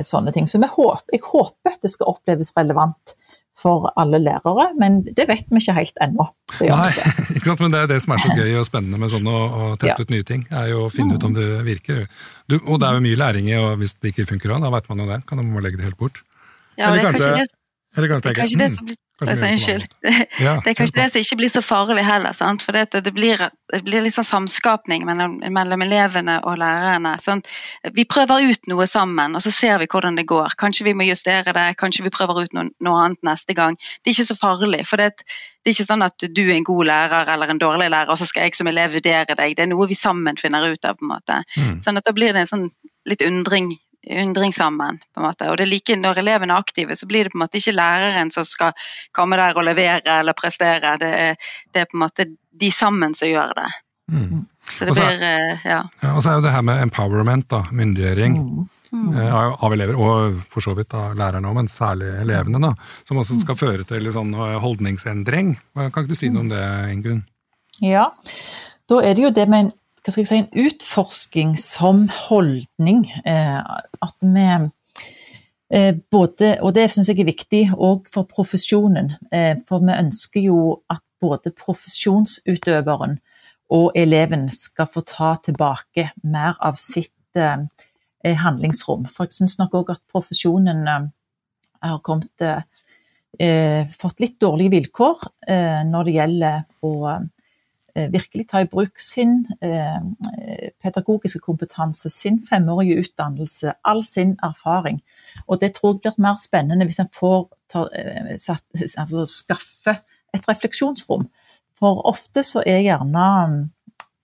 sånne 0.07 0.33
ting. 0.33 0.47
Så 0.49 0.57
håper, 0.57 1.05
jeg 1.13 1.21
håper 1.27 1.77
det 1.83 1.91
skal 1.93 2.09
oppleves 2.09 2.49
relevant 2.57 3.13
for 3.57 3.91
alle 3.99 4.17
lærere, 4.21 4.71
men 4.79 5.01
det 5.05 5.27
vet 5.29 5.49
vi 5.51 5.61
ikke 5.61 5.75
helt 5.75 6.01
ennå. 6.01 6.25
Nei, 6.61 6.87
ikke 7.35 7.45
sant? 7.45 7.61
men 7.61 7.73
det 7.73 7.83
er 7.83 7.89
det 7.91 7.99
som 8.03 8.15
er 8.15 8.23
så 8.23 8.35
gøy 8.37 8.55
og 8.57 8.67
spennende 8.67 8.99
med 9.01 9.11
sånn 9.13 9.27
å, 9.29 9.37
å 9.37 9.69
teste 9.81 10.01
ja. 10.01 10.07
ut 10.07 10.13
nye 10.13 10.27
ting. 10.27 10.45
er 10.49 10.71
jo 10.71 10.85
å 10.87 10.91
finne 10.93 11.17
ut 11.17 11.27
om 11.27 11.35
det 11.35 11.47
virker. 11.67 12.05
Du, 12.49 12.57
og 12.61 12.81
det 12.81 12.89
er 12.89 12.97
jo 12.97 13.05
mye 13.05 13.21
læring 13.21 13.51
i, 13.51 13.57
og 13.59 13.75
hvis 13.81 13.97
det 13.99 14.13
ikke 14.13 14.29
funker, 14.33 14.55
da 14.63 14.73
vet 14.73 14.89
man 14.91 15.03
jo 15.03 15.09
det. 15.11 15.21
Kan 15.29 15.43
man 15.43 15.65
legge 15.65 15.81
det 15.81 15.89
helt 15.89 15.99
bort. 15.99 16.23
Ja, 16.79 16.89
eller 16.89 17.11
kanskje, 17.11 17.31
det, 17.35 17.47
eller 17.97 18.13
kanskje, 18.15 18.35
kanskje 18.39 18.61
det 18.63 18.69
som 18.77 18.87
blir 18.87 19.00
Unnskyld. 19.21 19.85
Ja, 20.41 20.55
det 20.63 20.71
er 20.71 20.75
kanskje 20.77 20.97
det 20.97 21.07
som 21.11 21.21
ikke 21.21 21.37
blir 21.41 21.51
så 21.53 21.61
farlig 21.61 22.03
heller. 22.05 22.33
Sant? 22.33 22.63
For 22.65 22.73
det, 22.73 23.03
det, 23.05 23.13
blir, 23.13 23.41
det 23.71 23.81
blir 23.85 24.01
litt 24.01 24.15
sånn 24.15 24.27
samskapning 24.27 25.05
mellom, 25.05 25.37
mellom 25.53 25.83
elevene 25.85 26.39
og 26.47 26.57
lærerne. 26.61 27.13
Sant? 27.21 27.49
Vi 27.93 28.05
prøver 28.09 28.47
ut 28.49 28.71
noe 28.71 28.87
sammen, 28.89 29.37
og 29.37 29.43
så 29.45 29.53
ser 29.53 29.77
vi 29.81 29.89
hvordan 29.91 30.17
det 30.17 30.25
går. 30.29 30.57
Kanskje 30.61 30.87
vi 30.89 30.95
må 30.97 31.05
justere 31.05 31.53
det, 31.53 31.67
kanskje 31.81 32.07
vi 32.07 32.13
prøver 32.13 32.47
ut 32.47 32.57
noe, 32.57 32.71
noe 32.81 33.05
annet 33.05 33.21
neste 33.27 33.55
gang. 33.57 33.77
Det 34.01 34.11
er 34.11 34.17
ikke 34.17 34.31
så 34.31 34.39
farlig. 34.39 34.81
For 34.89 35.01
det, 35.01 35.11
det, 35.21 35.69
er 35.69 35.75
ikke 35.75 35.89
sånn 35.91 36.07
at 36.07 36.27
du 36.27 36.43
er 36.47 36.55
en 36.57 36.67
god 36.71 36.89
lærer 36.89 37.33
eller 37.35 37.53
en 37.53 37.61
dårlig 37.61 37.91
lærer, 37.93 38.13
og 38.13 38.19
så 38.21 38.29
skal 38.29 38.49
jeg 38.49 38.57
som 38.57 38.71
elev 38.71 38.97
vurdere 38.97 39.37
deg. 39.37 39.55
Det 39.57 39.67
er 39.67 39.71
noe 39.71 39.89
vi 39.91 39.99
sammen 39.99 40.39
finner 40.41 40.65
ut 40.71 40.89
av. 40.89 40.97
på 40.97 41.05
en 41.05 41.13
måte. 41.13 41.43
Mm. 41.57 41.79
Sånn 41.85 42.01
at 42.01 42.09
Da 42.09 42.15
blir 42.17 42.33
det 42.33 42.47
en 42.47 42.53
sånn 42.55 42.69
litt 43.05 43.21
undring 43.25 43.75
undring 44.09 44.53
sammen. 44.53 44.99
på 45.13 45.21
en 45.21 45.27
måte. 45.27 45.49
Og 45.49 45.57
det 45.57 45.65
er 45.67 45.71
like 45.71 45.95
Når 45.95 46.17
elevene 46.17 46.53
er 46.53 46.63
aktive, 46.63 46.95
så 46.95 47.05
blir 47.05 47.23
det 47.23 47.33
på 47.33 47.37
en 47.37 47.45
måte 47.45 47.57
ikke 47.57 47.75
læreren 47.75 48.31
som 48.31 48.45
skal 48.45 48.73
komme 49.11 49.37
der 49.37 49.57
og 49.57 49.63
levere 49.63 50.19
eller 50.19 50.33
prestere. 50.33 50.97
Det 50.97 51.13
er, 51.13 51.35
det 51.73 51.81
er 51.81 51.85
på 51.85 51.97
en 51.97 52.05
måte 52.05 52.25
de 52.51 52.71
sammen 52.71 53.13
som 53.13 53.27
gjør 53.27 53.53
det. 53.55 53.69
Mm. 54.11 54.45
Så 54.77 54.85
det 54.85 54.93
blir 54.95 55.23
eh, 55.25 55.65
ja. 55.65 55.81
ja. 56.01 56.13
Og 56.15 56.23
så 56.23 56.31
er 56.31 56.39
jo 56.39 56.45
det 56.45 56.53
her 56.53 56.61
med 56.65 56.81
empowerment, 56.81 57.49
da, 57.49 57.63
myndiggjøring. 57.71 58.37
Mm. 58.37 58.69
Mm. 58.91 59.13
Av 59.63 59.71
elever, 59.71 59.95
og 59.95 60.41
for 60.51 60.59
så 60.59 60.73
vidt 60.75 60.91
av 60.99 61.13
lærerne 61.15 61.47
òg, 61.47 61.55
men 61.61 61.69
særlig 61.71 62.09
elevene, 62.19 62.59
da, 62.59 62.73
som 63.07 63.21
også 63.21 63.37
skal 63.39 63.55
føre 63.55 63.85
til 63.87 64.09
sånn 64.11 64.33
eh, 64.35 64.57
holdningsendring. 64.59 65.53
Kan 65.77 65.93
ikke 65.93 66.09
du 66.11 66.19
si 66.19 66.27
noe 66.27 66.43
om 66.43 66.49
det, 66.51 66.63
Ingunn? 66.91 67.21
Ja, 67.79 68.09
da 68.91 68.97
er 68.99 69.15
det 69.15 69.23
jo 69.23 69.31
det 69.31 69.47
med 69.47 69.63
en 69.63 69.71
hva 70.01 70.13
skal 70.13 70.23
jeg 70.23 70.29
si, 70.29 70.39
en 70.41 70.65
utforsking 70.65 71.55
som 71.61 72.05
holdning. 72.27 73.03
Eh, 73.25 73.59
at 74.01 74.15
vi 74.25 74.45
eh, 75.69 75.93
både, 76.11 76.55
og 76.61 76.73
det 76.75 76.87
syns 76.91 77.11
jeg 77.11 77.21
er 77.21 77.29
viktig 77.29 77.63
òg 77.77 78.09
for 78.13 78.29
profesjonen. 78.29 79.13
Eh, 79.31 79.55
for 79.67 79.85
vi 79.85 79.97
ønsker 79.97 80.47
jo 80.47 80.81
at 80.89 81.03
både 81.21 81.53
profesjonsutøveren 81.53 83.19
og 83.71 83.91
eleven 83.95 84.49
skal 84.51 84.89
få 84.89 85.03
ta 85.05 85.35
tilbake 85.45 86.09
mer 86.27 86.57
av 86.59 86.79
sitt 86.81 87.13
handlingsrom. 87.37 89.05
For 89.07 89.29
jeg 89.29 89.37
syns 89.37 89.59
nok 89.61 89.77
òg 89.79 89.93
at 89.93 90.01
profesjonen 90.11 90.81
har 91.79 92.01
kommet 92.03 92.41
fått 94.01 94.19
litt 94.19 94.35
dårlige 94.43 94.73
vilkår 94.73 95.23
når 95.87 96.09
det 96.09 96.17
gjelder 96.17 96.57
å 96.83 96.91
virkelig 97.95 98.47
ta 98.49 98.61
i 98.61 98.69
bruk 98.69 98.99
sin 98.99 99.45
eh, 99.61 100.69
pedagogiske 100.83 101.39
kompetanse, 101.43 102.09
sin 102.09 102.39
femårige 102.49 102.99
utdannelse, 103.03 103.73
all 103.83 104.03
sin 104.05 104.37
erfaring. 104.43 105.01
Og 105.47 105.61
det 105.61 105.73
tror 105.75 105.95
jeg 105.95 106.01
blir 106.05 106.23
mer 106.23 106.39
spennende 106.41 106.87
hvis 106.87 107.01
en 107.03 107.11
får 107.13 107.49
ta, 107.71 107.85
eh, 107.95 108.33
satt, 108.37 108.65
altså, 108.97 109.25
skaffe 109.27 109.97
et 110.33 110.47
refleksjonsrom. 110.47 111.27
For 111.79 112.01
ofte 112.07 112.43
så 112.45 112.63
er 112.65 112.83
gjerne 112.85 113.69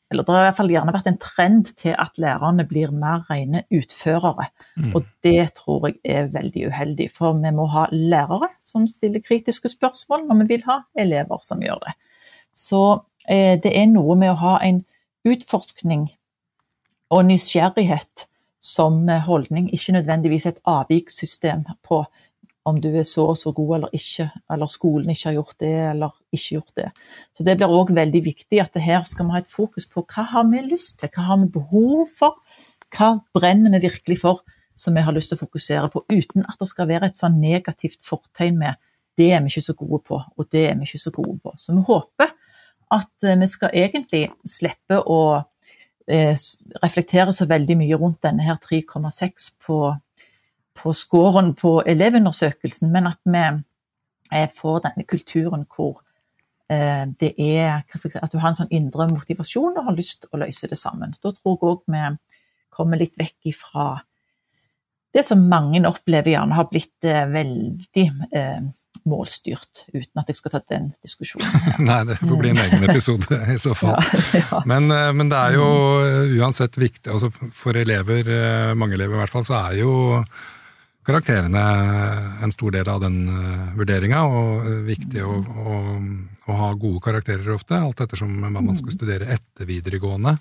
eller 0.08 0.24
Det 0.24 0.32
har 0.32 0.40
i 0.40 0.48
hvert 0.48 0.56
fall 0.56 0.70
gjerne 0.72 0.94
vært 0.96 1.08
en 1.10 1.18
trend 1.20 1.66
til 1.76 1.92
at 2.00 2.16
lærerne 2.16 2.64
blir 2.64 2.94
mer 2.96 3.26
rene 3.28 3.66
utførere. 3.76 4.46
Mm. 4.80 4.94
Og 4.96 5.04
det 5.22 5.50
tror 5.60 5.90
jeg 5.90 5.98
er 6.08 6.30
veldig 6.32 6.64
uheldig, 6.70 7.10
for 7.12 7.36
vi 7.36 7.52
må 7.52 7.66
ha 7.74 7.90
lærere 7.92 8.48
som 8.64 8.88
stiller 8.88 9.20
kritiske 9.20 9.68
spørsmål 9.68 10.24
når 10.30 10.40
vi 10.40 10.48
vil 10.54 10.64
ha 10.64 10.78
elever 10.96 11.44
som 11.44 11.60
gjør 11.60 11.84
det. 11.84 11.98
Så 12.56 12.80
Eh, 12.88 13.07
det 13.28 13.74
er 13.76 13.90
noe 13.92 14.16
med 14.16 14.32
å 14.32 14.40
ha 14.40 14.54
en 14.64 14.82
utforskning 15.28 16.08
og 17.12 17.26
nysgjerrighet 17.28 18.28
som 18.64 19.06
holdning, 19.28 19.68
ikke 19.74 19.98
nødvendigvis 19.98 20.48
et 20.50 20.62
avvikssystem 20.68 21.66
på 21.84 22.06
om 22.68 22.80
du 22.84 22.90
er 23.00 23.06
så 23.08 23.30
og 23.32 23.38
så 23.40 23.54
god 23.56 23.76
eller 23.78 23.94
ikke, 23.96 24.28
eller 24.52 24.72
skolen 24.72 25.12
ikke 25.14 25.30
har 25.30 25.38
gjort 25.38 25.60
det 25.64 25.74
eller 25.94 26.16
ikke 26.36 26.58
gjort 26.58 26.74
det. 26.76 26.90
Så 27.34 27.44
Det 27.44 27.56
blir 27.58 27.72
òg 27.72 27.94
veldig 27.96 28.24
viktig 28.24 28.60
at 28.62 28.76
her 28.84 29.04
skal 29.08 29.28
vi 29.28 29.36
ha 29.38 29.44
et 29.44 29.52
fokus 29.52 29.88
på 29.88 30.04
hva 30.04 30.26
har 30.34 30.48
vi 30.52 30.64
lyst 30.66 31.00
til, 31.00 31.10
hva 31.16 31.30
har 31.30 31.40
vi 31.44 31.52
behov 31.54 32.08
for, 32.12 32.36
hva 32.92 33.14
brenner 33.34 33.72
vi 33.72 33.88
virkelig 33.88 34.20
for 34.20 34.44
som 34.76 34.94
vi 34.94 35.02
har 35.02 35.16
lyst 35.16 35.32
til 35.32 35.40
å 35.40 35.46
fokusere 35.46 35.90
på, 35.90 36.04
uten 36.12 36.44
at 36.46 36.60
det 36.60 36.68
skal 36.70 36.90
være 36.90 37.10
et 37.10 37.18
sånn 37.18 37.40
negativt 37.42 38.04
fortegn 38.06 38.60
med 38.60 38.76
det 39.18 39.32
er 39.34 39.42
vi 39.42 39.50
ikke 39.50 39.66
så 39.66 39.74
gode 39.74 40.04
på, 40.06 40.20
og 40.20 40.50
det 40.52 40.68
er 40.70 40.76
vi 40.78 40.86
ikke 40.86 41.02
så 41.02 41.12
gode 41.12 41.40
på. 41.42 41.54
Så 41.58 41.74
vi 41.74 41.82
håper 41.88 42.36
at 42.94 43.24
eh, 43.24 43.38
vi 43.40 43.48
skal 43.52 43.76
egentlig 43.76 44.26
slippe 44.48 45.00
å 45.00 45.22
eh, 46.08 46.36
reflektere 46.84 47.34
så 47.36 47.48
veldig 47.50 47.78
mye 47.82 48.00
rundt 48.00 48.24
denne 48.26 48.46
her 48.48 48.60
3,6 48.64 49.50
på, 49.66 49.80
på 50.78 50.94
scoren 50.96 51.54
på 51.58 51.80
elevundersøkelsen, 51.86 52.92
men 52.94 53.10
at 53.12 53.22
vi 53.28 53.46
eh, 54.32 54.52
får 54.54 54.84
denne 54.90 55.08
kulturen 55.08 55.68
hvor 55.70 56.04
det 56.68 57.30
er 57.40 57.86
At 57.88 58.34
du 58.34 58.42
har 58.42 58.50
en 58.50 58.58
sånn 58.58 58.74
indre 58.76 59.06
motivasjon 59.08 59.78
og 59.80 59.86
har 59.86 59.94
lyst 59.96 60.26
til 60.26 60.34
å 60.36 60.40
løse 60.42 60.68
det 60.68 60.76
sammen. 60.76 61.14
Da 61.24 61.32
tror 61.32 61.54
jeg 61.54 61.64
òg 61.64 61.86
vi 61.88 62.02
kommer 62.76 63.00
litt 63.00 63.14
vekk 63.16 63.48
ifra 63.48 63.86
det 65.16 65.24
som 65.24 65.46
mange 65.48 65.80
opplever 65.88 66.34
gjerne 66.34 66.58
har 66.60 66.68
blitt 66.68 67.08
veldig 67.08 68.04
målstyrt, 69.08 69.86
uten 69.94 70.22
at 70.22 70.30
jeg 70.32 70.40
skal 70.40 70.54
ta 70.54 70.62
den 70.72 70.90
diskusjonen. 71.04 71.48
Nei, 71.88 72.02
det 72.10 72.20
får 72.22 72.42
bli 72.42 72.52
en 72.54 72.62
egen 72.66 72.86
episode 72.90 73.40
i 73.54 73.58
så 73.62 73.74
fall. 73.80 73.96
ja, 74.36 74.44
ja. 74.44 74.62
Men, 74.70 74.92
eh, 74.94 75.10
men, 75.16 75.32
det 75.32 75.40
er 75.40 75.58
jo 75.58 75.70
eh, 76.04 76.36
uansett 76.42 76.78
viktig, 76.80 77.10
altså 77.14 77.32
for 77.32 77.78
elever, 77.78 78.28
eh, 78.28 78.76
mange 78.78 78.98
elever 78.98 79.18
i 79.18 79.24
hvert 79.24 79.34
fall, 79.34 79.48
så 79.48 79.60
er 79.64 79.82
jo 79.82 79.92
karakterene 81.08 81.62
en 82.44 82.52
stor 82.52 82.74
del 82.76 82.90
av 82.92 83.00
den 83.00 83.22
vurderinga, 83.80 84.26
og 84.28 84.66
viktig 84.90 85.22
å, 85.24 85.38
å, 85.40 85.76
å, 86.50 86.58
ha 86.60 86.74
gode 86.76 87.00
karakterer 87.06 87.54
ofte, 87.54 87.80
alt 87.80 88.04
ettersom 88.04 88.34
hva 88.42 88.52
man 88.58 88.76
skal 88.76 88.92
mm. 88.92 88.98
studere 88.98 89.30
etter 89.38 89.70
videregående. 89.70 90.36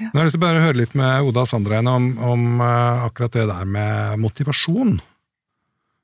Nå 0.00 0.08
har 0.14 0.22
jeg 0.22 0.30
lyst 0.30 0.38
til 0.38 0.40
å 0.40 0.46
bare 0.46 0.62
høre 0.64 0.80
litt 0.80 0.96
med 0.96 1.28
Oda 1.28 1.44
Sandrein 1.46 1.90
om, 1.92 2.08
om 2.24 2.64
akkurat 2.64 3.36
det 3.36 3.44
der 3.52 3.68
med 3.68 4.22
motivasjon. 4.24 4.96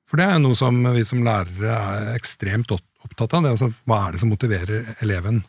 For 0.09 0.21
det 0.21 0.25
er 0.25 0.39
jo 0.39 0.47
noe 0.47 0.57
som 0.57 0.81
vi 0.95 1.05
som 1.05 1.25
lærere 1.25 1.75
er 1.77 2.11
ekstremt 2.17 2.73
opptatt 2.73 3.35
av. 3.37 3.45
det 3.45 3.55
altså, 3.55 3.71
Hva 3.85 4.01
er 4.07 4.15
det 4.15 4.23
som 4.23 4.33
motiverer 4.33 4.93
eleven? 5.05 5.43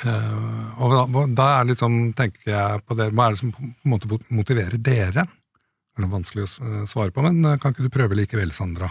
Uh, 0.00 0.80
og 0.80 0.94
da, 0.94 1.24
da, 1.36 1.48
liksom, 1.66 2.00
tenker 2.16 2.52
jeg 2.52 2.82
på 2.86 2.96
det, 2.98 3.10
Hva 3.14 3.28
er 3.28 3.34
det 3.34 3.40
som 3.42 3.52
på 3.54 3.62
en 3.66 3.92
måte 3.92 4.18
motiverer 4.32 4.78
dere? 4.80 5.26
Det 6.00 6.06
er 6.06 6.12
vanskelig 6.14 6.46
å 6.46 6.86
svare 6.88 7.12
på, 7.12 7.22
men 7.26 7.44
eh, 7.44 7.58
kan 7.60 7.74
ikke 7.74 7.84
du 7.84 7.92
prøve 7.92 8.16
likevel, 8.16 8.54
Sandra? 8.56 8.88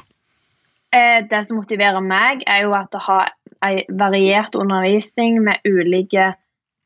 Eh, 0.93 1.23
det 1.25 1.39
som 1.47 1.57
motiverer 1.57 2.03
meg, 2.05 2.43
er 2.45 2.67
jo 2.67 2.75
at 2.77 2.93
å 2.93 3.01
har 3.01 3.31
en 3.65 3.97
variert 3.97 4.53
undervisning 4.57 5.39
med 5.47 5.63
ulike 5.65 6.33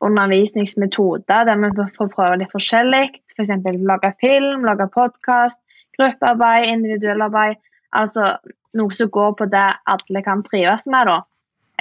undervisningsmetoder, 0.03 1.49
der 1.49 1.59
vi 1.59 1.87
får 1.97 2.11
prøve 2.13 2.39
litt 2.39 2.53
forskjellig. 2.53 3.05
F.eks. 3.35 3.51
For 3.65 3.83
lage 3.89 4.13
film, 4.23 4.63
lage 4.67 4.87
podkast, 4.93 5.59
gruppearbeid, 5.97 6.69
individuellarbeid. 6.73 7.62
Altså 7.93 8.36
noe 8.77 8.95
som 8.97 9.12
går 9.13 9.36
på 9.38 9.47
det 9.51 9.69
alle 9.93 10.23
kan 10.25 10.43
trives 10.45 10.88
med. 10.89 11.10
da. 11.10 11.19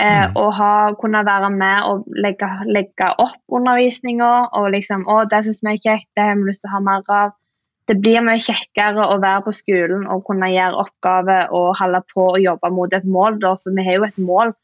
Eh, 0.01 0.25
mm. 0.25 0.37
Og 0.41 0.51
ha, 0.57 0.73
kunne 1.01 1.25
være 1.27 1.51
med 1.53 1.87
og 1.89 2.09
legge, 2.17 2.49
legge 2.69 3.13
opp 3.23 3.39
undervisninga. 3.53 4.33
Og 4.59 4.73
liksom, 4.77 5.07
å, 5.09 5.23
det 5.29 5.45
syns 5.47 5.63
vi 5.63 5.75
er 5.75 5.85
kjekt, 5.87 6.11
det 6.17 6.27
har 6.27 6.37
vi 6.41 6.51
lyst 6.51 6.65
til 6.65 6.73
å 6.73 6.77
ha 6.77 6.83
mer 6.89 7.15
av. 7.21 7.39
Det 7.91 7.97
blir 7.99 8.23
mye 8.25 8.41
kjekkere 8.41 9.09
å 9.11 9.19
være 9.21 9.43
på 9.49 9.53
skolen 9.57 10.05
og 10.07 10.23
kunne 10.29 10.53
gjøre 10.53 10.85
oppgaver 10.85 11.51
og 11.51 11.73
holde 11.81 12.01
på 12.13 12.29
og 12.37 12.39
jobbe 12.41 12.71
mot 12.71 12.93
et 12.95 13.09
mål, 13.11 13.41
da, 13.43 13.57
for 13.59 13.75
vi 13.75 13.85
har 13.89 13.99
jo 13.99 14.07
et 14.07 14.21
mål. 14.23 14.55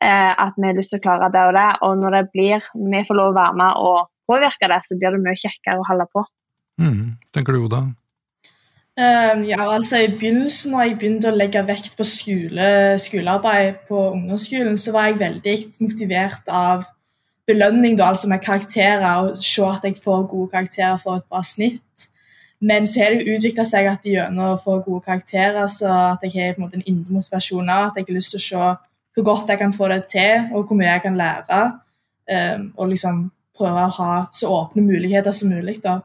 Eh, 0.00 0.32
at 0.32 0.54
vi 0.56 0.64
har 0.64 0.78
lyst 0.78 0.94
til 0.94 1.00
å 1.00 1.04
klare 1.04 1.28
det 1.34 1.42
og 1.50 1.56
det. 1.58 1.68
Og 1.84 1.98
når 2.00 2.16
det 2.16 2.24
blir, 2.32 2.68
vi 2.92 3.02
får 3.04 3.18
lov 3.18 3.34
å 3.34 3.36
være 3.36 3.58
med 3.60 3.82
og 3.88 3.98
påvirke 4.30 4.70
det, 4.70 4.80
så 4.86 4.96
blir 4.96 5.16
det 5.16 5.24
mye 5.24 5.40
kjekkere 5.40 5.82
å 5.82 5.88
holde 5.90 6.06
på. 6.14 6.24
Mm. 6.80 7.18
Tenker 7.34 7.56
du, 7.56 7.66
Oda? 7.66 7.82
Um, 8.98 9.44
ja, 9.46 9.60
altså 9.72 9.96
I 10.02 10.08
begynnelsen, 10.10 10.72
når 10.74 10.82
jeg 10.82 10.96
begynte 10.98 11.30
å 11.30 11.36
legge 11.36 11.62
vekt 11.64 11.94
på 11.96 12.04
skole, 12.04 12.98
skolearbeid 13.00 13.84
på 13.88 14.00
ungdomsskolen, 14.10 14.76
så 14.78 14.92
var 14.92 15.08
jeg 15.08 15.20
veldig 15.20 15.54
motivert 15.80 16.50
av 16.50 16.84
belønning, 17.48 17.96
da, 17.98 18.10
altså 18.10 18.28
med 18.28 18.42
karakterer. 18.44 19.06
Og 19.22 19.38
se 19.40 19.64
at 19.64 19.86
jeg 19.86 19.96
får 20.04 20.26
gode 20.28 20.50
karakterer 20.52 20.98
for 21.00 21.20
et 21.20 21.28
bra 21.30 21.42
snitt. 21.46 22.10
Men 22.60 22.86
så 22.86 23.00
har 23.04 23.14
det 23.14 23.30
utvikla 23.36 23.64
seg 23.64 23.88
at 23.88 24.04
gjennom 24.04 24.52
å 24.52 24.60
få 24.60 24.80
gode 24.84 25.06
karakterer, 25.06 25.64
så 25.72 25.88
at 26.10 26.26
jeg 26.26 26.34
har 26.36 26.56
på 26.56 26.60
en 26.60 26.66
måte 26.66 26.80
en 26.80 26.88
indre 26.90 27.16
motivasjon 27.16 27.72
av 27.72 27.88
at 27.88 28.00
jeg 28.00 28.10
har 28.10 28.18
lyst 28.18 28.34
til 28.36 28.42
å 28.42 28.46
se 28.48 28.70
hvor 29.16 29.26
godt 29.26 29.50
jeg 29.50 29.58
kan 29.58 29.72
få 29.72 29.88
det 29.90 30.02
til, 30.12 30.50
og 30.52 30.66
hvor 30.66 30.78
mye 30.78 30.90
jeg 30.90 31.04
kan 31.06 31.16
lære. 31.18 31.60
Um, 32.30 32.66
og 32.76 32.92
liksom 32.92 33.22
prøve 33.56 33.86
å 33.86 33.94
ha 33.96 34.12
så 34.34 34.50
åpne 34.54 34.84
muligheter 34.84 35.34
som 35.34 35.50
mulig. 35.50 35.80
da. 35.82 36.00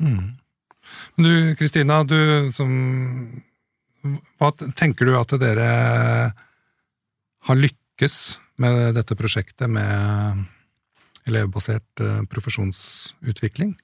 Mm. 0.00 0.38
Du 1.18 1.54
Kristina, 1.58 2.02
du 2.04 2.50
som 2.56 2.70
hva 4.38 4.52
tenker 4.78 5.08
du 5.08 5.16
at 5.18 5.34
dere 5.40 5.68
har 7.48 7.58
lykkes 7.58 8.38
med 8.62 8.94
dette 8.98 9.16
prosjektet 9.18 9.70
med 9.70 10.44
elevbasert 11.28 12.02
eh, 12.02 12.22
profesjonsutvikling? 12.30 13.74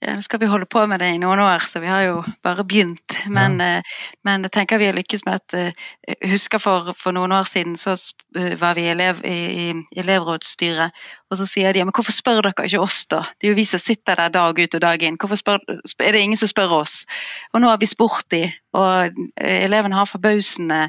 Ja, 0.00 0.14
nå 0.16 0.22
skal 0.24 0.40
vi 0.40 0.48
holde 0.48 0.64
på 0.64 0.80
med 0.88 1.02
det 1.02 1.10
i 1.12 1.18
noen 1.20 1.42
år, 1.44 1.60
så 1.60 1.80
vi 1.82 1.88
har 1.90 2.06
jo 2.06 2.20
bare 2.40 2.64
begynt. 2.64 3.18
Men, 3.28 3.58
ja. 3.60 3.82
Eh, 3.82 3.96
men 4.24 4.46
jeg 4.46 4.52
tenker 4.54 4.80
vi 4.80 4.86
har 4.88 4.96
lykkes 4.96 5.26
med 5.26 5.42
at 5.42 5.56
Jeg 5.58 5.74
eh, 6.08 6.30
husker 6.30 6.62
for, 6.62 6.94
for 6.96 7.12
noen 7.12 7.34
år 7.36 7.44
siden 7.44 7.74
så 7.76 7.92
var 8.62 8.78
vi 8.78 8.86
elev, 8.88 9.20
i, 9.28 9.36
i 9.68 10.00
elevrådsstyret, 10.00 10.96
og 11.28 11.36
så 11.36 11.44
sier 11.44 11.76
de 11.76 11.82
ja, 11.82 11.84
men 11.84 11.92
hvorfor 11.92 12.16
spør 12.16 12.40
dere 12.46 12.64
ikke 12.64 12.80
oss, 12.80 13.02
da? 13.12 13.20
Det 13.36 13.48
er 13.48 13.52
jo 13.52 13.58
vi 13.58 13.66
som 13.68 13.82
sitter 13.82 14.16
der 14.22 14.32
dag 14.32 14.62
ut 14.62 14.76
og 14.78 14.84
dag 14.86 15.04
inn. 15.04 15.18
Hvorfor 15.20 15.42
spør, 15.42 15.60
er 15.68 16.16
det 16.16 16.22
ingen 16.24 16.40
som 16.40 16.48
spør 16.48 16.78
oss? 16.80 17.02
Og 17.52 17.60
nå 17.60 17.68
har 17.68 17.82
vi 17.82 17.90
spurt 17.90 18.24
de, 18.32 18.46
og 18.72 19.20
elevene 19.36 20.00
har 20.00 20.08
forbausende 20.08 20.86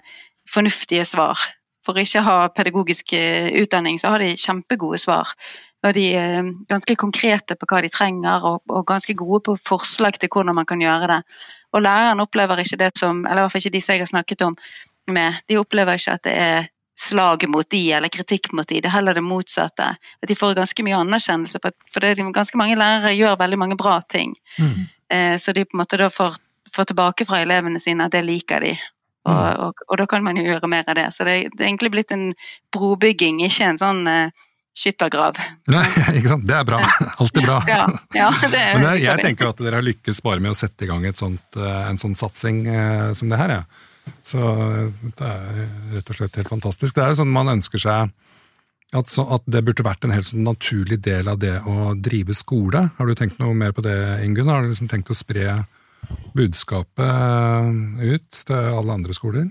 fornuftige 0.48 1.04
svar. 1.10 1.36
For 1.84 2.00
ikke 2.00 2.22
å 2.22 2.30
ha 2.30 2.40
pedagogisk 2.56 3.12
utdanning, 3.12 4.00
så 4.00 4.14
har 4.14 4.24
de 4.24 4.38
kjempegode 4.40 5.02
svar 5.02 5.36
og 5.82 5.96
de 5.98 6.04
er 6.14 6.36
eh, 6.40 6.52
ganske 6.70 6.96
konkrete 7.00 7.58
på 7.58 7.68
hva 7.70 7.82
de 7.82 7.90
trenger, 7.94 8.46
og, 8.46 8.62
og, 8.70 8.86
ganske 8.88 9.16
gode 9.18 9.42
på 9.48 9.58
forslag 9.68 10.20
til 10.20 10.30
hvordan 10.30 10.58
man 10.60 10.68
kan 10.70 10.82
gjøre 10.82 11.10
det. 11.10 11.22
Og 11.74 11.82
læreren 11.82 12.22
opplever 12.22 12.62
ikke 12.62 12.80
det 12.84 12.92
som, 13.00 13.26
eller 13.26 13.42
i 13.42 13.46
hvert 13.46 13.56
fall 13.56 13.66
ikke 13.66 13.78
de 13.78 13.82
som 13.82 13.96
jeg 13.96 14.04
har 14.04 14.12
snakket 14.12 14.46
om 14.46 14.58
med, 15.12 15.42
de 15.50 15.58
opplever 15.58 15.98
ikke 15.98 16.20
at 16.20 16.24
det 16.28 16.36
er 16.38 16.70
slag 17.02 17.48
mot 17.50 17.66
de 17.72 17.82
eller 17.96 18.12
kritikk 18.14 18.52
mot 18.54 18.68
de, 18.68 18.82
det 18.82 18.90
er 18.90 18.94
heller 18.94 19.18
det 19.18 19.24
motsatte. 19.26 19.88
At 19.98 20.30
de 20.30 20.38
får 20.38 20.58
ganske 20.60 20.86
mye 20.86 21.00
anerkjennelse, 21.02 21.62
på, 21.64 21.72
for 21.94 22.04
det 22.04 22.28
ganske 22.36 22.60
mange 22.60 22.78
lærere 22.78 23.16
gjør 23.16 23.40
veldig 23.40 23.60
mange 23.60 23.78
bra 23.80 23.98
ting. 24.12 24.36
Mm. 24.60 24.86
Eh, 25.10 25.36
så 25.42 25.56
de 25.56 25.66
på 25.66 25.78
en 25.78 25.82
måte 25.82 25.98
da 25.98 26.12
får, 26.14 26.38
får, 26.76 26.92
tilbake 26.92 27.26
fra 27.26 27.42
elevene 27.42 27.82
sine 27.82 28.06
at 28.06 28.14
det 28.14 28.22
liker 28.28 28.68
de. 28.68 28.76
Og, 29.26 29.34
mm. 29.34 29.66
og, 29.66 29.84
og 29.88 29.98
da 30.02 30.08
kan 30.10 30.24
man 30.26 30.38
jo 30.38 30.46
gjøre 30.46 30.70
mer 30.70 30.86
av 30.86 31.00
det. 31.00 31.10
Så 31.16 31.26
det, 31.26 31.38
det 31.56 31.66
er 31.66 31.72
egentlig 31.72 31.94
blitt 31.96 32.14
en 32.14 32.32
brobygging, 32.76 33.42
ikke 33.48 33.72
en 33.72 33.82
sånn 33.82 34.06
eh, 34.12 34.46
skyttergrav. 34.78 35.38
Nei, 35.72 35.86
ikke 36.18 36.34
sant. 36.34 36.48
Det 36.48 36.58
er 36.58 36.68
bra. 36.68 36.82
Alltid 37.22 37.46
bra. 37.46 37.60
Ja, 37.68 37.86
ja, 38.16 38.32
det 38.48 38.66
Men 38.78 38.88
det, 38.88 38.96
jeg 39.04 39.26
tenker 39.26 39.52
at 39.52 39.62
dere 39.62 39.82
har 39.82 39.86
lykkes 39.86 40.24
bare 40.26 40.44
med 40.44 40.54
å 40.54 40.58
sette 40.58 40.88
i 40.88 40.92
gang 40.92 41.06
sånt, 41.18 41.60
eh, 41.60 41.80
en 41.90 42.02
sånn 42.02 42.18
satsing 42.18 42.66
eh, 42.72 43.12
som 43.18 43.32
det 43.32 43.40
her. 43.42 43.58
Ja. 43.60 44.12
Så 44.26 44.42
det 45.02 45.28
er 45.28 45.64
rett 45.96 46.10
og 46.10 46.18
slett 46.18 46.40
helt 46.40 46.52
fantastisk. 46.52 46.96
Det 46.96 47.04
er 47.04 47.14
jo 47.14 47.22
sånn 47.22 47.34
man 47.34 47.52
ønsker 47.52 47.82
seg 47.82 48.12
at, 48.92 49.08
så, 49.08 49.24
at, 49.32 49.46
det 49.48 49.62
burde 49.64 49.86
vært 49.88 50.04
en 50.04 50.12
helt 50.12 50.28
sånn 50.28 50.44
naturlig 50.44 50.98
del 51.06 51.30
av 51.32 51.40
det 51.40 51.54
å 51.68 51.94
drive 51.96 52.36
skole. 52.36 52.90
Har 52.98 53.08
du 53.08 53.16
tenkt 53.16 53.40
noe 53.40 53.56
mer 53.56 53.72
på 53.76 53.84
det, 53.86 53.96
Ingunn? 54.26 54.52
Har 54.52 54.66
du 54.66 54.72
liksom 54.72 54.90
tenkt 54.92 55.12
å 55.14 55.18
spre 55.18 55.62
budskapet 56.36 57.06
eh, 57.06 58.16
ut 58.18 58.44
til 58.48 58.72
alle 58.82 59.00
andre 59.00 59.16
skoler? 59.16 59.48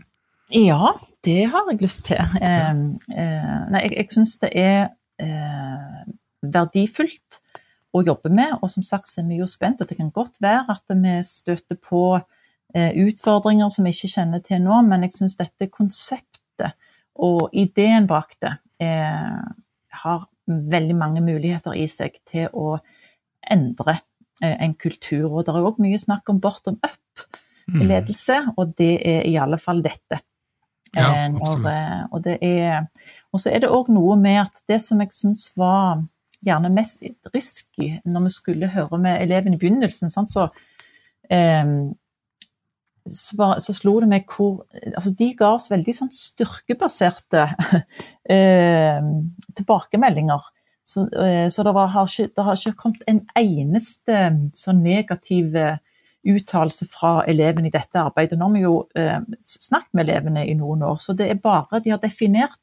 Ja, 0.50 0.92
det 1.24 1.44
har 1.52 1.68
jeg 1.70 1.80
lyst 1.80 2.08
til. 2.10 2.20
Eh, 2.20 2.70
eh, 3.14 3.58
nei, 3.70 3.84
jeg, 3.86 3.94
jeg 4.02 4.12
syns 4.16 4.34
det 4.42 4.50
er 4.58 4.74
eh, 4.82 4.88
verdifullt 6.40 7.40
å 7.92 8.02
jobbe 8.06 8.30
med. 8.32 8.56
Og 8.60 8.70
som 8.72 8.84
sagt 8.86 9.10
så 9.10 9.22
er 9.22 9.30
vi 9.30 9.40
jo 9.40 9.48
spent, 9.50 9.82
og 9.82 9.90
det 9.90 9.98
kan 9.98 10.12
godt 10.14 10.40
være 10.42 10.76
at 10.76 10.94
vi 10.94 11.16
støter 11.26 11.78
på 11.80 12.04
eh, 12.16 12.92
utfordringer 13.04 13.72
som 13.72 13.86
vi 13.86 13.94
ikke 13.94 14.12
kjenner 14.14 14.44
til 14.44 14.62
nå, 14.64 14.82
men 14.86 15.06
jeg 15.06 15.18
syns 15.18 15.38
dette 15.40 15.70
konseptet 15.72 16.76
og 17.20 17.50
ideen 17.56 18.06
bak 18.08 18.36
det 18.40 18.54
eh, 18.80 19.40
har 20.02 20.24
veldig 20.50 20.96
mange 20.96 21.22
muligheter 21.24 21.76
i 21.78 21.86
seg 21.90 22.16
til 22.28 22.48
å 22.56 22.78
endre 23.50 23.98
eh, 24.42 24.56
en 24.56 24.74
kultur. 24.74 25.28
Og 25.28 25.44
det 25.44 25.54
er 25.54 25.68
òg 25.68 25.80
mye 25.82 26.00
snakk 26.00 26.30
om 26.32 26.40
bottom 26.42 26.78
up-ledelse, 26.78 28.40
mm. 28.46 28.52
og 28.56 28.74
det 28.78 28.94
er 29.06 29.28
i 29.28 29.36
alle 29.40 29.60
fall 29.60 29.82
dette. 29.84 30.22
Ja, 30.96 31.06
eh, 31.06 31.28
når, 31.32 31.66
eh, 31.70 32.00
og, 32.10 32.24
det 32.24 32.38
er, 32.42 32.86
og 33.32 33.42
så 33.42 33.52
er 33.52 33.62
det 33.62 33.70
òg 33.70 33.90
noe 33.94 34.16
med 34.18 34.40
at 34.42 34.62
det 34.68 34.80
som 34.82 35.00
jeg 35.02 35.14
syns 35.14 35.50
var 35.58 36.02
gjerne 36.46 36.72
mest 36.72 37.04
risky 37.34 37.92
når 38.08 38.26
vi 38.26 38.32
skulle 38.34 38.70
høre 38.72 38.98
med 38.98 39.22
elevene 39.22 39.58
i 39.58 39.60
begynnelsen, 39.60 40.10
sant, 40.10 40.32
så, 40.32 40.48
eh, 41.30 41.74
så, 43.06 43.36
var, 43.38 43.60
så, 43.62 43.74
slo 43.76 43.98
det 44.02 44.10
meg 44.10 44.26
hvor 44.30 44.64
altså 44.90 45.12
De 45.18 45.30
ga 45.38 45.52
oss 45.56 45.70
veldig 45.70 45.94
sånn 45.96 46.12
styrkebaserte 46.14 47.46
eh, 48.36 49.12
tilbakemeldinger. 49.58 50.50
Så, 50.90 51.06
eh, 51.14 51.46
så 51.52 51.62
det, 51.66 51.74
var, 51.76 51.92
har 51.94 52.10
ikke, 52.10 52.32
det, 52.34 52.44
har 52.44 52.58
ikke, 52.58 52.78
kommet 52.82 53.06
en 53.10 53.22
eneste 53.38 54.20
sånn 54.58 54.82
negativ 54.82 55.54
eh, 55.54 55.78
uttalelse 56.26 56.86
fra 56.90 57.20
elevene 57.28 57.70
i 57.70 57.74
dette 57.74 58.00
arbeidet. 58.00 58.38
Nå 58.38 58.48
har 58.48 58.56
vi 58.56 58.64
jo 58.64 58.74
eh, 58.98 59.20
snakket 59.40 59.94
med 59.96 60.08
elevene 60.08 60.44
i 60.46 60.56
noen 60.58 60.84
år, 60.86 61.00
så 61.00 61.16
det 61.16 61.30
er 61.30 61.40
bare 61.40 61.80
de 61.80 61.94
har 61.94 62.02
definert 62.02 62.58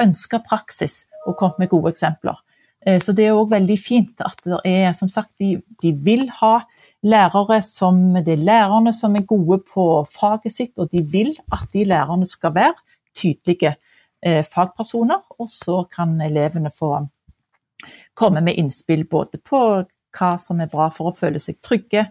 ønska 0.00 0.42
praksis 0.44 1.06
og 1.26 1.36
kommet 1.38 1.64
med 1.64 1.72
gode 1.72 1.94
eksempler. 1.94 2.38
Eh, 2.86 3.00
så 3.02 3.14
det 3.16 3.26
er 3.26 3.36
òg 3.36 3.50
veldig 3.52 3.78
fint 3.80 4.22
at 4.24 4.38
det 4.44 4.60
er 4.68 4.92
som 4.96 5.10
sagt, 5.10 5.32
de, 5.40 5.56
de, 5.82 5.92
vil 5.92 6.28
ha 6.40 6.60
lærere 7.02 7.60
som 7.62 8.14
Det 8.24 8.34
er 8.34 8.46
lærerne 8.46 8.92
som 8.92 9.16
er 9.16 9.26
gode 9.26 9.60
på 9.72 10.04
faget 10.10 10.52
sitt, 10.52 10.78
og 10.78 10.90
de 10.92 11.02
vil 11.02 11.34
at 11.52 11.68
de 11.72 11.84
lærerne 11.84 12.26
skal 12.26 12.54
være 12.54 12.74
tydelige 13.14 13.76
eh, 14.22 14.44
fagpersoner. 14.44 15.22
Og 15.38 15.48
så 15.48 15.84
kan 15.94 16.20
elevene 16.20 16.70
få 16.70 17.06
komme 18.14 18.42
med 18.42 18.58
innspill 18.58 19.06
både 19.06 19.38
på 19.38 19.60
hva 20.18 20.32
som 20.40 20.60
er 20.60 20.70
bra 20.70 20.88
for 20.90 21.10
å 21.10 21.14
føle 21.16 21.38
seg 21.38 21.60
trygge, 21.62 22.08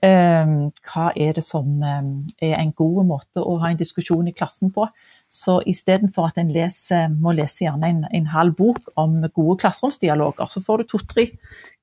hva 0.00 1.10
er 1.12 1.34
det 1.36 1.44
som 1.44 1.82
ehm, 1.84 2.12
er 2.40 2.56
en 2.56 2.72
god 2.72 3.04
måte 3.08 3.42
å 3.44 3.58
ha 3.60 3.70
en 3.70 3.80
diskusjon 3.80 4.28
i 4.30 4.32
klassen 4.36 4.72
på? 4.72 4.86
Så 5.30 5.60
istedenfor 5.68 6.30
at 6.30 6.40
en 6.40 6.48
leser, 6.50 7.12
må 7.12 7.34
lese 7.36 7.66
gjerne 7.66 7.90
en, 7.92 8.00
en 8.10 8.30
halv 8.32 8.56
bok 8.58 8.88
om 8.98 9.20
gode 9.28 9.60
klasseromsdialoger, 9.62 10.48
så 10.50 10.62
får 10.64 10.82
du 10.82 10.88
to-tre 10.90 11.28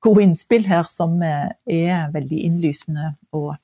gode 0.04 0.26
innspill 0.26 0.68
her 0.68 0.84
som 0.92 1.16
eh, 1.24 1.54
er 1.64 2.10
veldig 2.12 2.42
innlysende 2.50 3.14
og, 3.38 3.56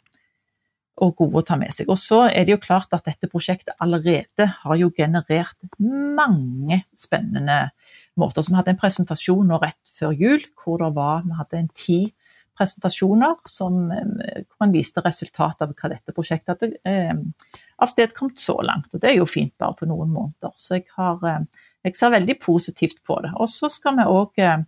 og, 1.02 1.12
gode 1.20 1.42
å 1.42 1.46
ta 1.50 1.58
med 1.60 1.74
seg. 1.76 1.92
Og 1.92 2.00
så 2.00 2.24
er 2.30 2.46
det 2.46 2.56
jo 2.56 2.64
klart 2.64 2.96
at 2.96 3.10
dette 3.10 3.28
prosjektet 3.32 3.76
allerede 3.84 4.48
har 4.62 4.80
jo 4.80 4.94
generert 4.96 5.58
mange 5.84 6.84
spennende 6.96 7.74
måter. 8.16 8.40
Så 8.40 8.54
vi 8.54 8.62
hadde 8.62 8.78
en 8.78 8.84
presentasjon 8.86 9.50
nå 9.50 9.60
rett 9.66 9.96
før 9.98 10.16
jul 10.16 10.48
hvor 10.62 10.80
det 10.80 10.94
var, 10.96 11.26
vi 11.26 11.42
hadde 11.42 11.60
en 11.60 11.74
ti 11.76 12.02
presentasjoner 12.58 13.36
som, 13.50 13.92
eh, 13.92 14.44
hvor 14.44 14.66
man 14.66 14.76
viste 14.76 15.02
resultatet 15.06 15.66
av 15.66 15.74
hva 15.74 15.92
dette 15.92 16.16
prosjektet 16.16 16.54
hadde 16.54 16.80
eh, 16.86 17.14
avstedkommet 17.84 18.40
så 18.40 18.60
langt. 18.62 18.94
Og 18.94 19.02
det 19.02 19.12
er 19.12 19.18
jo 19.20 19.30
fint 19.30 19.54
bare 19.60 19.78
på 19.80 19.90
noen 19.90 20.12
måneder. 20.14 20.54
Så 20.58 20.78
jeg, 20.78 20.88
har, 20.98 21.20
eh, 21.28 21.68
jeg 21.88 22.00
ser 22.00 22.16
veldig 22.16 22.38
positivt 22.40 23.04
på 23.06 23.20
det. 23.26 23.34
Og 23.36 23.50
så 23.52 23.72
skal 23.74 23.98
vi 24.00 24.08
òg 24.10 24.44
eh, 24.44 24.64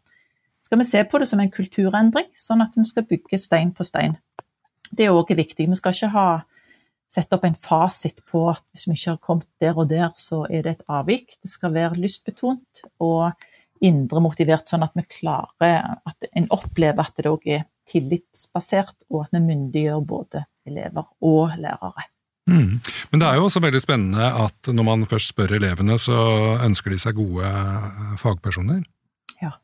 skal 0.66 0.82
vi 0.82 0.88
se 0.90 1.04
på 1.06 1.20
det 1.22 1.28
som 1.30 1.42
en 1.44 1.54
kulturendring, 1.54 2.32
sånn 2.42 2.64
at 2.64 2.74
vi 2.74 2.84
skal 2.90 3.06
bygge 3.06 3.38
stein 3.38 3.70
på 3.76 3.86
stein. 3.86 4.18
Det 4.90 5.06
er 5.06 5.14
òg 5.14 5.36
viktig. 5.38 5.68
Vi 5.70 5.78
skal 5.78 5.94
ikke 5.94 6.14
ha, 6.16 6.30
sette 7.12 7.38
opp 7.38 7.46
en 7.46 7.58
fasit 7.60 8.24
på 8.32 8.48
at 8.50 8.64
hvis 8.74 8.88
vi 8.90 8.96
ikke 8.98 9.14
har 9.14 9.22
kommet 9.22 9.48
der 9.62 9.78
og 9.78 9.92
der, 9.92 10.10
så 10.18 10.42
er 10.50 10.66
det 10.66 10.74
et 10.74 10.88
avvik. 10.90 11.38
Det 11.38 11.52
skal 11.52 11.76
være 11.76 12.00
lystbetont 12.02 12.82
og 13.04 13.46
indre 13.86 14.24
motivert, 14.24 14.66
sånn 14.66 14.84
at 14.88 14.96
vi 14.98 15.06
klarer 15.20 16.00
at 16.08 16.28
en 16.34 16.50
opplever 16.56 17.06
at 17.06 17.14
det 17.20 17.30
òg 17.30 17.46
er 17.46 17.68
tillitsbasert, 17.90 19.08
og 19.10 19.26
at 19.26 19.36
vi 19.36 19.44
myndiggjør 19.46 20.04
både 20.06 20.46
elever 20.66 21.08
og 21.22 21.56
lærere. 21.62 22.10
Mm. 22.48 22.80
Men 23.12 23.22
det 23.22 23.28
er 23.28 23.40
jo 23.40 23.48
også 23.48 23.62
veldig 23.64 23.82
spennende 23.82 24.26
at 24.46 24.70
når 24.70 24.86
man 24.86 25.06
først 25.10 25.34
spør 25.34 25.56
elevene, 25.58 25.98
så 26.00 26.18
ønsker 26.66 26.94
de 26.94 27.00
seg 27.02 27.18
gode 27.18 27.46
eh, 27.50 28.18
fagpersoner. 28.22 28.84
Ja. 29.42 29.56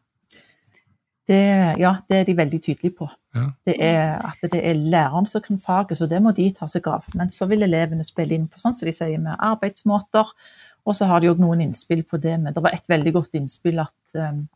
Det, 1.30 1.42
ja, 1.82 1.96
det 2.10 2.18
er 2.18 2.26
de 2.26 2.38
veldig 2.38 2.62
tydelige 2.62 2.96
på. 2.98 3.10
Ja. 3.36 3.46
Det 3.68 3.76
er 3.86 4.18
at 4.32 4.42
det 4.52 4.64
er 4.66 4.74
læreren 4.74 5.30
som 5.30 5.44
kan 5.46 5.62
faget, 5.62 5.98
så 5.98 6.10
det 6.10 6.22
må 6.24 6.34
de 6.36 6.50
ta 6.58 6.68
seg 6.72 6.90
av. 6.90 7.06
Men 7.16 7.30
så 7.30 7.46
vil 7.52 7.64
elevene 7.68 8.04
spille 8.06 8.36
inn 8.36 8.50
på 8.50 8.60
sånn 8.60 8.76
som 8.76 8.90
de 8.90 8.96
sier 8.96 9.22
med 9.22 9.38
arbeidsmåter, 9.38 10.34
og 10.82 10.98
så 10.98 11.06
har 11.06 11.22
de 11.22 11.30
òg 11.30 11.40
noen 11.40 11.62
innspill 11.62 12.02
på 12.04 12.18
det. 12.18 12.40
Men 12.42 12.56
det 12.56 12.66
var 12.66 12.74
et 12.74 12.90
veldig 12.90 13.14
godt 13.14 13.38
innspill 13.38 13.84
at 13.84 14.18
um, 14.18 14.48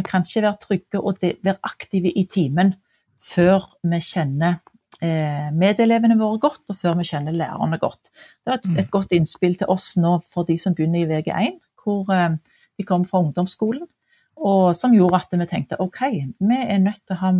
vi 0.00 0.06
kan 0.08 0.24
ikke 0.24 0.46
være 0.46 0.60
trygge 0.64 1.02
og 1.02 1.20
være 1.20 1.58
aktive 1.68 2.12
i 2.16 2.24
timen 2.24 2.72
før 3.20 3.66
vi 3.86 4.00
kjenner 4.04 4.60
eh, 5.04 5.50
medelevene 5.56 6.18
våre 6.20 6.40
godt, 6.42 6.64
og 6.72 6.78
før 6.78 6.96
vi 7.00 7.08
kjenner 7.08 7.36
lærerne 7.36 7.78
godt. 7.80 8.12
Det 8.40 8.52
er 8.52 8.60
et, 8.60 8.70
mm. 8.70 8.78
et 8.84 8.92
godt 8.94 9.12
innspill 9.16 9.58
til 9.60 9.72
oss 9.72 9.92
nå 10.00 10.18
for 10.30 10.48
de 10.48 10.56
som 10.60 10.76
begynner 10.76 11.04
i 11.04 11.10
VG1, 11.10 11.60
hvor 11.80 12.08
vi 12.08 12.22
de 12.80 12.86
kommer 12.88 13.08
fra 13.08 13.20
ungdomsskolen. 13.20 13.84
Og 14.40 14.72
som 14.76 14.94
gjorde 14.96 15.20
at 15.20 15.36
vi 15.36 15.46
tenkte 15.50 15.80
ok, 15.84 16.00
vi 16.40 16.58
er 16.64 16.80
nødt 16.80 17.02
til 17.04 17.18
å 17.18 17.20
ha 17.26 17.32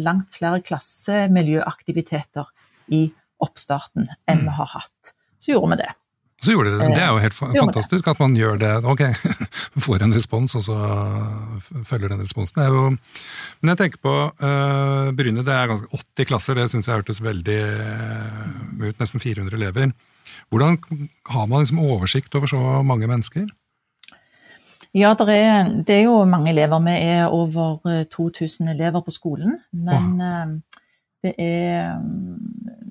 langt 0.00 0.32
flere 0.32 0.62
klassemiljøaktiviteter 0.64 2.48
i 2.96 3.02
oppstarten 3.44 4.08
enn 4.24 4.40
mm. 4.40 4.46
vi 4.46 4.56
har 4.56 4.72
hatt. 4.72 5.12
Så 5.36 5.52
gjorde 5.52 5.74
vi 5.74 5.82
det. 5.82 5.90
Så 6.46 6.54
gjorde 6.54 6.70
dere 6.70 6.86
det. 6.86 6.94
Det 6.94 7.02
er 7.02 7.10
jo 7.10 7.22
helt 7.24 7.34
fantastisk 7.36 8.08
at 8.12 8.20
man 8.22 8.36
gjør 8.38 8.58
det. 8.60 8.72
Ok, 8.86 9.02
får 9.86 10.04
en 10.06 10.14
respons, 10.14 10.54
og 10.54 10.62
så 10.62 10.76
følger 11.88 12.12
den 12.12 12.22
responsen. 12.22 12.60
Det 12.60 12.66
er 12.68 12.76
jo, 12.76 12.92
men 13.60 13.72
jeg 13.72 13.80
tenker 13.80 14.02
på 14.06 14.14
uh, 14.30 15.10
Bryne, 15.16 15.42
det 15.46 15.56
er 15.56 15.72
ganske 15.72 16.02
80 16.14 16.30
klasser, 16.30 16.58
det 16.58 16.68
syns 16.70 16.86
jeg 16.86 17.00
hørtes 17.00 17.22
veldig 17.24 17.58
uh, 17.66 18.84
ut. 18.84 19.00
Nesten 19.02 19.22
400 19.22 19.58
elever. 19.58 19.90
Hvordan 20.54 20.78
har 21.32 21.50
man 21.50 21.64
liksom 21.64 21.82
oversikt 21.82 22.38
over 22.38 22.50
så 22.50 22.62
mange 22.86 23.10
mennesker? 23.10 23.48
Ja, 24.94 25.10
det 25.18 25.34
er, 25.34 25.66
det 25.82 25.98
er, 25.98 26.04
jo 26.06 26.22
mange 26.30 26.54
elever. 26.54 26.78
Vi 26.86 26.94
er 26.94 27.26
over 27.26 28.04
2000 28.14 28.70
elever 28.70 29.02
på 29.02 29.10
skolen. 29.10 29.58
Men 29.74 30.14
wow. 30.22 30.54
det 31.26 31.34
er 31.42 31.98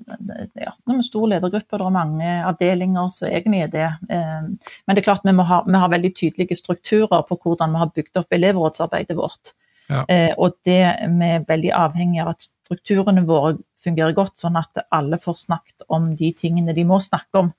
ja, 0.06 0.72
noen 0.86 1.04
stor 1.04 1.28
ledergrupper, 1.32 1.82
det 1.82 1.86
er 1.86 1.94
mange 1.94 2.32
avdelinger 2.46 3.12
som 3.14 3.28
egentlig 3.28 3.64
er 3.66 3.70
det. 3.72 3.86
Men 4.08 4.94
det 4.94 5.02
er 5.02 5.06
klart 5.08 5.26
vi, 5.26 5.34
ha, 5.50 5.60
vi 5.66 5.80
har 5.82 5.92
veldig 5.92 6.12
tydelige 6.14 6.58
strukturer 6.58 7.24
på 7.26 7.38
hvordan 7.42 7.74
vi 7.74 7.82
har 7.82 7.94
bygd 7.96 8.20
opp 8.22 8.36
elevrådsarbeidet 8.38 9.16
vårt. 9.18 9.54
Ja. 9.90 10.04
Og 10.38 10.56
det 10.66 10.80
vi 11.18 11.30
er 11.30 11.44
veldig 11.46 11.72
avhengig 11.74 12.22
av 12.22 12.32
at 12.32 12.46
strukturene 12.46 13.26
våre 13.26 13.56
fungerer 13.86 14.16
godt, 14.16 14.36
sånn 14.40 14.58
at 14.58 14.86
alle 14.94 15.18
får 15.22 15.38
snakket 15.44 15.86
om 15.92 16.10
de 16.18 16.32
tingene 16.36 16.74
de 16.76 16.84
må 16.88 16.98
snakke 17.02 17.44
om 17.44 17.50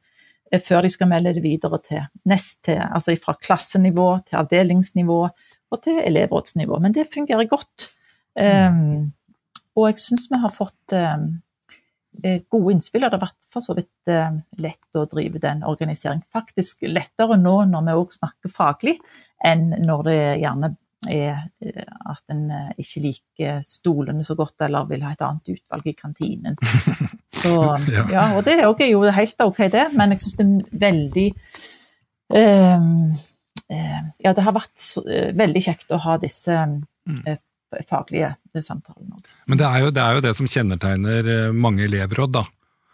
eh, 0.51 0.61
før 0.63 0.85
de 0.85 0.91
skal 0.93 1.11
melde 1.11 1.35
det 1.37 1.43
videre 1.45 1.79
til 1.85 2.03
neste, 2.29 2.77
altså 2.83 3.15
fra 3.21 3.37
klassenivå 3.39 4.09
til 4.27 4.41
avdelingsnivå 4.41 5.21
og 5.67 5.83
til 5.83 6.01
elevrådsnivå. 6.03 6.79
Men 6.83 6.95
det 6.95 7.09
fungerer 7.13 7.47
godt. 7.49 7.91
Um, 8.37 9.09
og 9.75 9.89
jeg 9.89 9.99
syns 9.99 10.27
vi 10.29 10.39
har 10.39 10.53
fått 10.53 10.93
um, 10.93 11.25
gode 12.49 12.73
innspill, 12.73 13.05
og 13.05 13.11
det 13.11 13.19
har 13.19 13.27
vært 13.27 13.47
for 13.53 13.63
så 13.63 13.75
vidt 13.77 14.11
um, 14.11 14.41
lett 14.63 14.97
å 14.97 15.05
drive 15.09 15.41
den 15.43 15.63
organiseringen. 15.67 16.25
Faktisk 16.33 16.87
lettere 16.87 17.37
nå 17.39 17.59
når 17.69 17.87
vi 17.87 17.95
òg 18.01 18.17
snakker 18.17 18.53
faglig, 18.53 18.97
enn 19.45 19.69
når 19.85 20.03
det 20.07 20.19
gjerne 20.41 20.73
er 21.05 21.49
eh, 21.61 21.85
at 22.09 22.33
en 22.33 22.49
eh, 22.51 22.69
ikke 22.81 23.03
liker 23.03 23.61
stolene 23.65 24.25
så 24.25 24.35
godt, 24.37 24.61
eller 24.65 24.87
vil 24.89 25.03
ha 25.05 25.13
et 25.13 25.23
annet 25.25 25.53
utvalg 25.53 25.87
i 25.87 25.95
kantinen. 25.97 26.57
Så, 27.37 27.53
ja, 28.09 28.23
og 28.33 28.41
det 28.47 28.55
er 28.57 28.87
jo 28.89 29.03
helt 29.13 29.43
ok, 29.45 29.59
det, 29.69 29.83
men 29.93 30.15
jeg 30.15 30.23
syns 30.23 30.37
det 30.39 30.45
er 30.47 30.79
veldig 30.81 31.25
eh, 32.39 32.87
Ja, 34.23 34.31
det 34.31 34.45
har 34.45 34.55
vært 34.55 34.85
veldig 35.37 35.61
kjekt 35.61 35.93
å 35.93 35.99
ha 36.01 36.15
disse 36.21 36.55
um, 36.65 36.79
faglige 37.87 38.33
samtalene. 38.63 39.19
Men 39.45 39.59
det 39.59 39.65
er, 39.67 39.79
jo, 39.83 39.91
det 39.93 40.03
er 40.03 40.17
jo 40.17 40.23
det 40.25 40.35
som 40.37 40.49
kjennetegner 40.49 41.51
mange 41.55 41.87
elevråd, 41.87 42.37
da. 42.39 42.45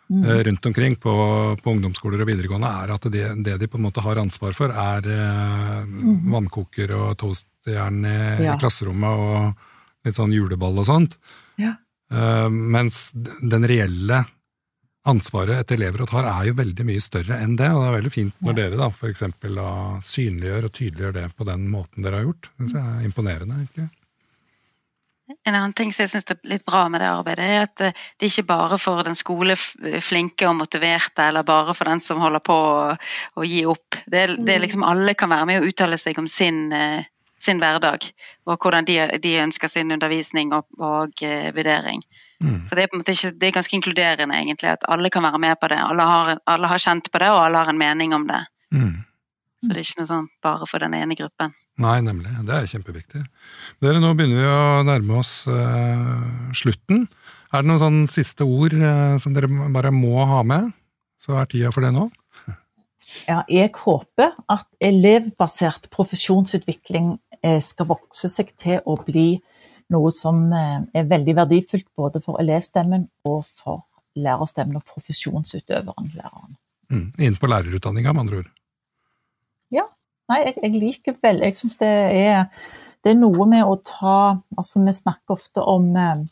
Mm. 0.09 0.43
rundt 0.43 0.65
omkring 0.65 0.95
på, 0.95 1.13
på, 1.63 1.71
ungdomsskoler 1.71 2.21
og 2.21 2.27
videregående, 2.27 2.69
er 2.83 2.91
at 2.93 3.05
det, 3.09 3.23
det, 3.45 3.55
de 3.57 3.69
på 3.71 3.79
en 3.79 3.85
måte 3.87 4.03
har 4.03 4.19
ansvar 4.21 4.53
for, 4.53 4.69
er 4.69 5.07
eh, 5.09 5.79
mm. 5.87 6.27
vannkoker 6.33 6.91
og 6.97 7.15
toastjern 7.23 8.03
i, 8.05 8.17
ja. 8.43 8.57
klasserommet 8.61 9.23
og 9.23 10.05
litt 10.05 10.19
sånn 10.19 10.35
juleball 10.35 10.77
og 10.83 10.89
sånt. 10.89 11.17
Ja. 11.57 11.77
Uh, 12.13 12.45
mens 12.51 13.07
den 13.15 13.65
reelle 13.65 14.19
ansvaret 15.07 15.63
et 15.63 15.73
elevråd 15.75 16.13
har, 16.13 16.27
er 16.29 16.49
jo 16.49 16.57
veldig 16.59 16.85
mye 16.87 17.03
større 17.03 17.39
enn 17.41 17.57
det. 17.59 17.71
Og 17.73 17.81
det 17.81 17.89
er 17.89 17.97
veldig 17.97 18.13
fint 18.13 18.43
når 18.43 18.59
dere 18.59 18.79
da 18.79 18.91
f.eks. 18.91 19.25
synliggjør 20.11 20.67
og 20.67 20.75
tydeliggjør 20.77 21.17
det 21.17 21.25
på 21.37 21.47
den 21.47 21.65
måten 21.71 22.05
dere 22.05 22.21
har 22.21 22.29
gjort. 22.29 22.51
Det 22.59 22.83
er 22.83 23.07
imponerende, 23.07 23.63
egentlig. 23.63 23.89
En 25.45 25.55
annen 25.55 25.73
ting 25.73 25.93
som 25.93 26.03
jeg 26.03 26.11
syns 26.13 26.29
er 26.31 26.39
litt 26.47 26.65
bra 26.65 26.85
med 26.91 27.01
det 27.03 27.09
arbeidet, 27.09 27.45
er 27.45 27.65
at 27.67 27.77
det 27.81 28.27
er 28.27 28.31
ikke 28.31 28.49
bare 28.49 28.77
for 28.81 29.03
den 29.05 29.17
skoleflinke 29.17 30.47
og 30.49 30.57
motiverte, 30.61 31.29
eller 31.29 31.45
bare 31.47 31.75
for 31.77 31.89
den 31.89 32.03
som 32.03 32.21
holder 32.23 32.43
på 32.43 32.55
å, 32.55 32.91
å 33.39 33.47
gi 33.47 33.63
opp. 33.69 33.99
Det 34.05 34.27
det 34.37 34.57
mm. 34.57 34.61
liksom 34.65 34.85
Alle 34.87 35.15
kan 35.17 35.31
være 35.33 35.49
med 35.49 35.61
og 35.61 35.71
uttale 35.71 35.99
seg 35.99 36.19
om 36.19 36.27
sin, 36.31 36.65
eh, 36.73 37.05
sin 37.39 37.59
hverdag, 37.61 38.05
og 38.47 38.57
hvordan 38.57 38.87
de, 38.87 38.99
de, 39.23 39.37
ønsker 39.43 39.71
sin 39.71 39.91
undervisning 39.91 40.53
og, 40.55 40.67
og 40.79 41.25
uh, 41.25 41.49
vurdering. 41.55 42.03
Mm. 42.43 42.61
Så 42.67 42.75
det 42.75 42.85
er, 42.85 43.11
ikke, 43.11 43.31
det 43.39 43.47
er 43.47 43.55
ganske 43.57 43.75
inkluderende, 43.75 44.35
egentlig, 44.35 44.75
at 44.75 44.85
alle 44.91 45.11
kan 45.11 45.23
være 45.23 45.39
med 45.39 45.59
på 45.59 45.69
det. 45.71 45.79
Alle 45.79 46.07
har, 46.07 46.37
alle 46.47 46.71
har 46.71 46.81
kjent 46.81 47.11
på 47.11 47.19
det, 47.23 47.31
og 47.31 47.45
alle 47.45 47.63
har 47.63 47.71
en 47.71 47.79
mening 47.79 48.15
om 48.15 48.27
det. 48.27 48.41
Mm. 48.75 49.03
Så 49.63 49.71
det 49.71 49.79
er 49.79 49.87
ikke 49.87 50.01
noe 50.03 50.11
sånn 50.11 50.29
bare 50.43 50.67
for 50.69 50.83
den 50.83 50.95
ene 50.97 51.17
gruppen. 51.17 51.53
Nei, 51.81 51.97
nemlig. 52.05 52.29
Det 52.45 52.53
er 52.53 52.69
kjempeviktig. 52.69 53.23
Dere, 53.81 54.01
nå 54.03 54.11
begynner 54.13 54.43
vi 54.43 54.49
å 54.51 54.83
nærme 54.85 55.21
oss 55.23 55.31
uh, 55.49 56.51
slutten. 56.53 57.07
Er 57.53 57.63
det 57.63 57.69
noen 57.71 57.81
sånn 57.81 58.01
siste 58.11 58.45
ord 58.45 58.75
uh, 58.77 59.15
som 59.23 59.33
dere 59.33 59.49
bare 59.73 59.93
må 59.95 60.21
ha 60.29 60.43
med? 60.45 60.69
Så 61.23 61.37
er 61.39 61.49
tida 61.49 61.73
for 61.73 61.85
det 61.85 61.95
nå. 61.95 62.09
Ja, 63.27 63.43
jeg 63.51 63.69
håper 63.77 64.31
at 64.49 64.65
elevbasert 64.81 65.85
profesjonsutvikling 65.93 67.11
Eh, 67.43 67.59
skal 67.59 67.89
vokse 67.89 68.29
seg 68.31 68.53
til 68.59 68.79
å 68.87 68.95
bli 69.03 69.35
noe 69.91 70.11
som 70.15 70.45
er 70.55 71.09
veldig 71.09 71.35
verdifullt 71.41 71.89
både 71.97 72.21
for 72.23 72.39
elevstemmen 72.39 73.09
og 73.27 73.41
for 73.43 73.83
lærerstemmen 74.15 74.79
og 74.79 74.85
profesjonsutøveren, 74.87 76.13
læreren. 76.15 76.55
Mm, 76.93 77.09
Inn 77.19 77.35
på 77.35 77.49
lærerutdanninga, 77.51 78.13
med 78.13 78.23
andre 78.23 78.39
ord? 78.43 78.51
Ja. 79.73 79.87
Nei, 80.31 80.39
jeg, 80.45 80.55
jeg 80.63 80.79
liker 80.79 81.15
vel 81.19 81.41
Jeg 81.43 81.57
syns 81.59 81.75
det 81.81 81.89
er 81.89 82.45
det 83.03 83.11
er 83.11 83.19
noe 83.19 83.45
med 83.49 83.67
å 83.67 83.75
ta 83.83 84.17
Altså, 84.55 84.79
vi 84.85 84.93
snakker 84.95 85.35
ofte 85.35 85.63
om 85.67 85.89
eh, 85.99 86.23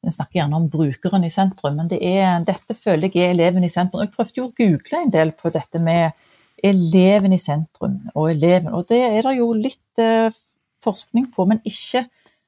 vi 0.00 0.12
snakker 0.14 0.38
gjerne 0.38 0.56
om 0.56 0.68
brukeren 0.72 1.26
i 1.26 1.32
sentrum, 1.32 1.74
men 1.76 1.88
det 1.90 1.98
er, 2.00 2.38
dette 2.48 2.72
føler 2.72 3.10
jeg 3.12 3.20
er 3.20 3.34
eleven 3.34 3.66
i 3.66 3.68
sentrum. 3.68 4.00
Jeg 4.00 4.14
prøvde 4.14 4.38
jo 4.38 4.46
å 4.46 4.54
google 4.56 5.00
en 5.02 5.12
del 5.12 5.34
på 5.36 5.52
dette 5.52 5.76
med 5.82 6.16
eleven 6.64 7.34
i 7.36 7.40
sentrum. 7.40 7.98
Og, 8.14 8.30
eleven, 8.30 8.72
og 8.72 8.86
det 8.88 9.00
er 9.10 9.28
det 9.28 9.34
jo 9.36 9.50
litt 9.52 10.00
eh, 10.00 10.32
forskning 10.80 11.28
på, 11.34 11.44
men 11.50 11.60
ikke, 11.68 12.06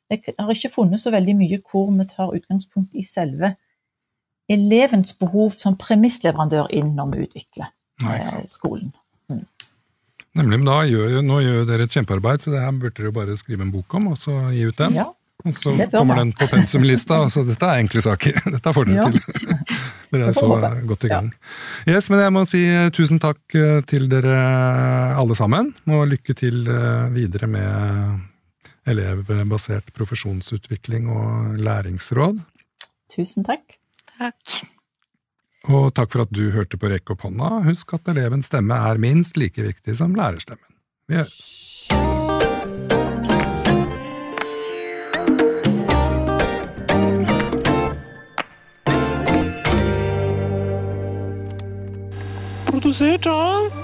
jeg 0.09 0.35
har 0.39 0.55
ikke 0.55 0.73
funnet 0.73 1.03
så 1.03 1.13
veldig 1.13 1.37
mye 1.43 1.61
hvor 1.61 1.93
vi 1.93 2.09
tar 2.09 2.33
utgangspunkt 2.33 2.97
i 2.97 3.05
selve 3.05 3.53
elevens 4.49 5.13
behov 5.21 5.53
som 5.61 5.77
premissleverandør 5.77 6.73
inn 6.73 6.95
når 6.97 7.13
vi 7.13 7.27
utvikler 7.27 7.69
Nei. 8.07 8.17
skolen. 8.49 8.95
Nemlig, 10.39 10.63
men 10.63 10.69
da 10.69 10.79
gjør, 10.89 11.19
Nå 11.27 11.41
gjør 11.45 11.67
dere 11.69 11.87
et 11.87 11.97
kjempearbeid, 11.97 12.45
så 12.45 12.55
det 12.55 12.63
her 12.63 12.73
burde 12.73 12.97
dere 12.99 13.13
bare 13.15 13.37
skrive 13.37 13.67
en 13.67 13.73
bok 13.75 13.99
om 13.99 14.13
og 14.15 14.21
så 14.21 14.37
gi 14.55 14.65
ut 14.69 14.79
den. 14.79 14.97
Ja. 14.97 15.11
Og 15.43 15.57
så 15.59 15.73
kommer 15.91 16.21
den 16.21 16.31
på 16.39 16.47
pensumlista. 16.47 17.19
altså 17.25 17.43
Dette 17.47 17.67
er 17.67 17.83
enkle 17.83 18.03
saker. 18.05 18.39
Dette 18.55 18.75
får 18.77 18.89
dere 18.89 19.01
ja. 19.01 19.09
til. 19.11 19.71
dere 20.15 20.29
er 20.31 20.37
så 20.37 20.49
godt 20.87 21.07
i 21.09 21.11
gang. 21.11 21.33
Yes, 21.91 22.11
men 22.13 22.23
jeg 22.23 22.35
må 22.35 22.45
si 22.49 22.63
eh, 22.71 22.91
tusen 22.95 23.21
takk 23.23 23.57
eh, 23.59 23.81
til 23.89 24.07
dere 24.13 24.37
alle 25.19 25.37
sammen, 25.39 25.73
og 25.91 26.07
lykke 26.13 26.37
til 26.39 26.63
eh, 26.71 27.09
videre 27.15 27.51
med 27.51 28.93
elevbasert 28.93 29.93
profesjonsutvikling 29.95 31.11
og 31.13 31.59
læringsråd. 31.63 32.39
Tusen 33.13 33.47
takk. 33.47 33.79
Takk. 34.19 34.63
Og 35.71 35.93
takk 35.95 36.11
for 36.11 36.25
at 36.25 36.35
du 36.35 36.49
hørte 36.51 36.79
på 36.81 36.91
Rekk 36.91 37.15
opp 37.15 37.23
hånda. 37.29 37.63
Husk 37.69 37.95
at 37.95 38.11
elevens 38.11 38.51
stemme 38.51 38.75
er 38.75 38.99
minst 39.03 39.39
like 39.39 39.63
viktig 39.63 39.95
som 40.01 40.17
lærerstemmen. 40.19 40.67
Vi 41.07 41.21
høres. 41.21 41.53
produsert 52.83 53.27
av 53.31 53.82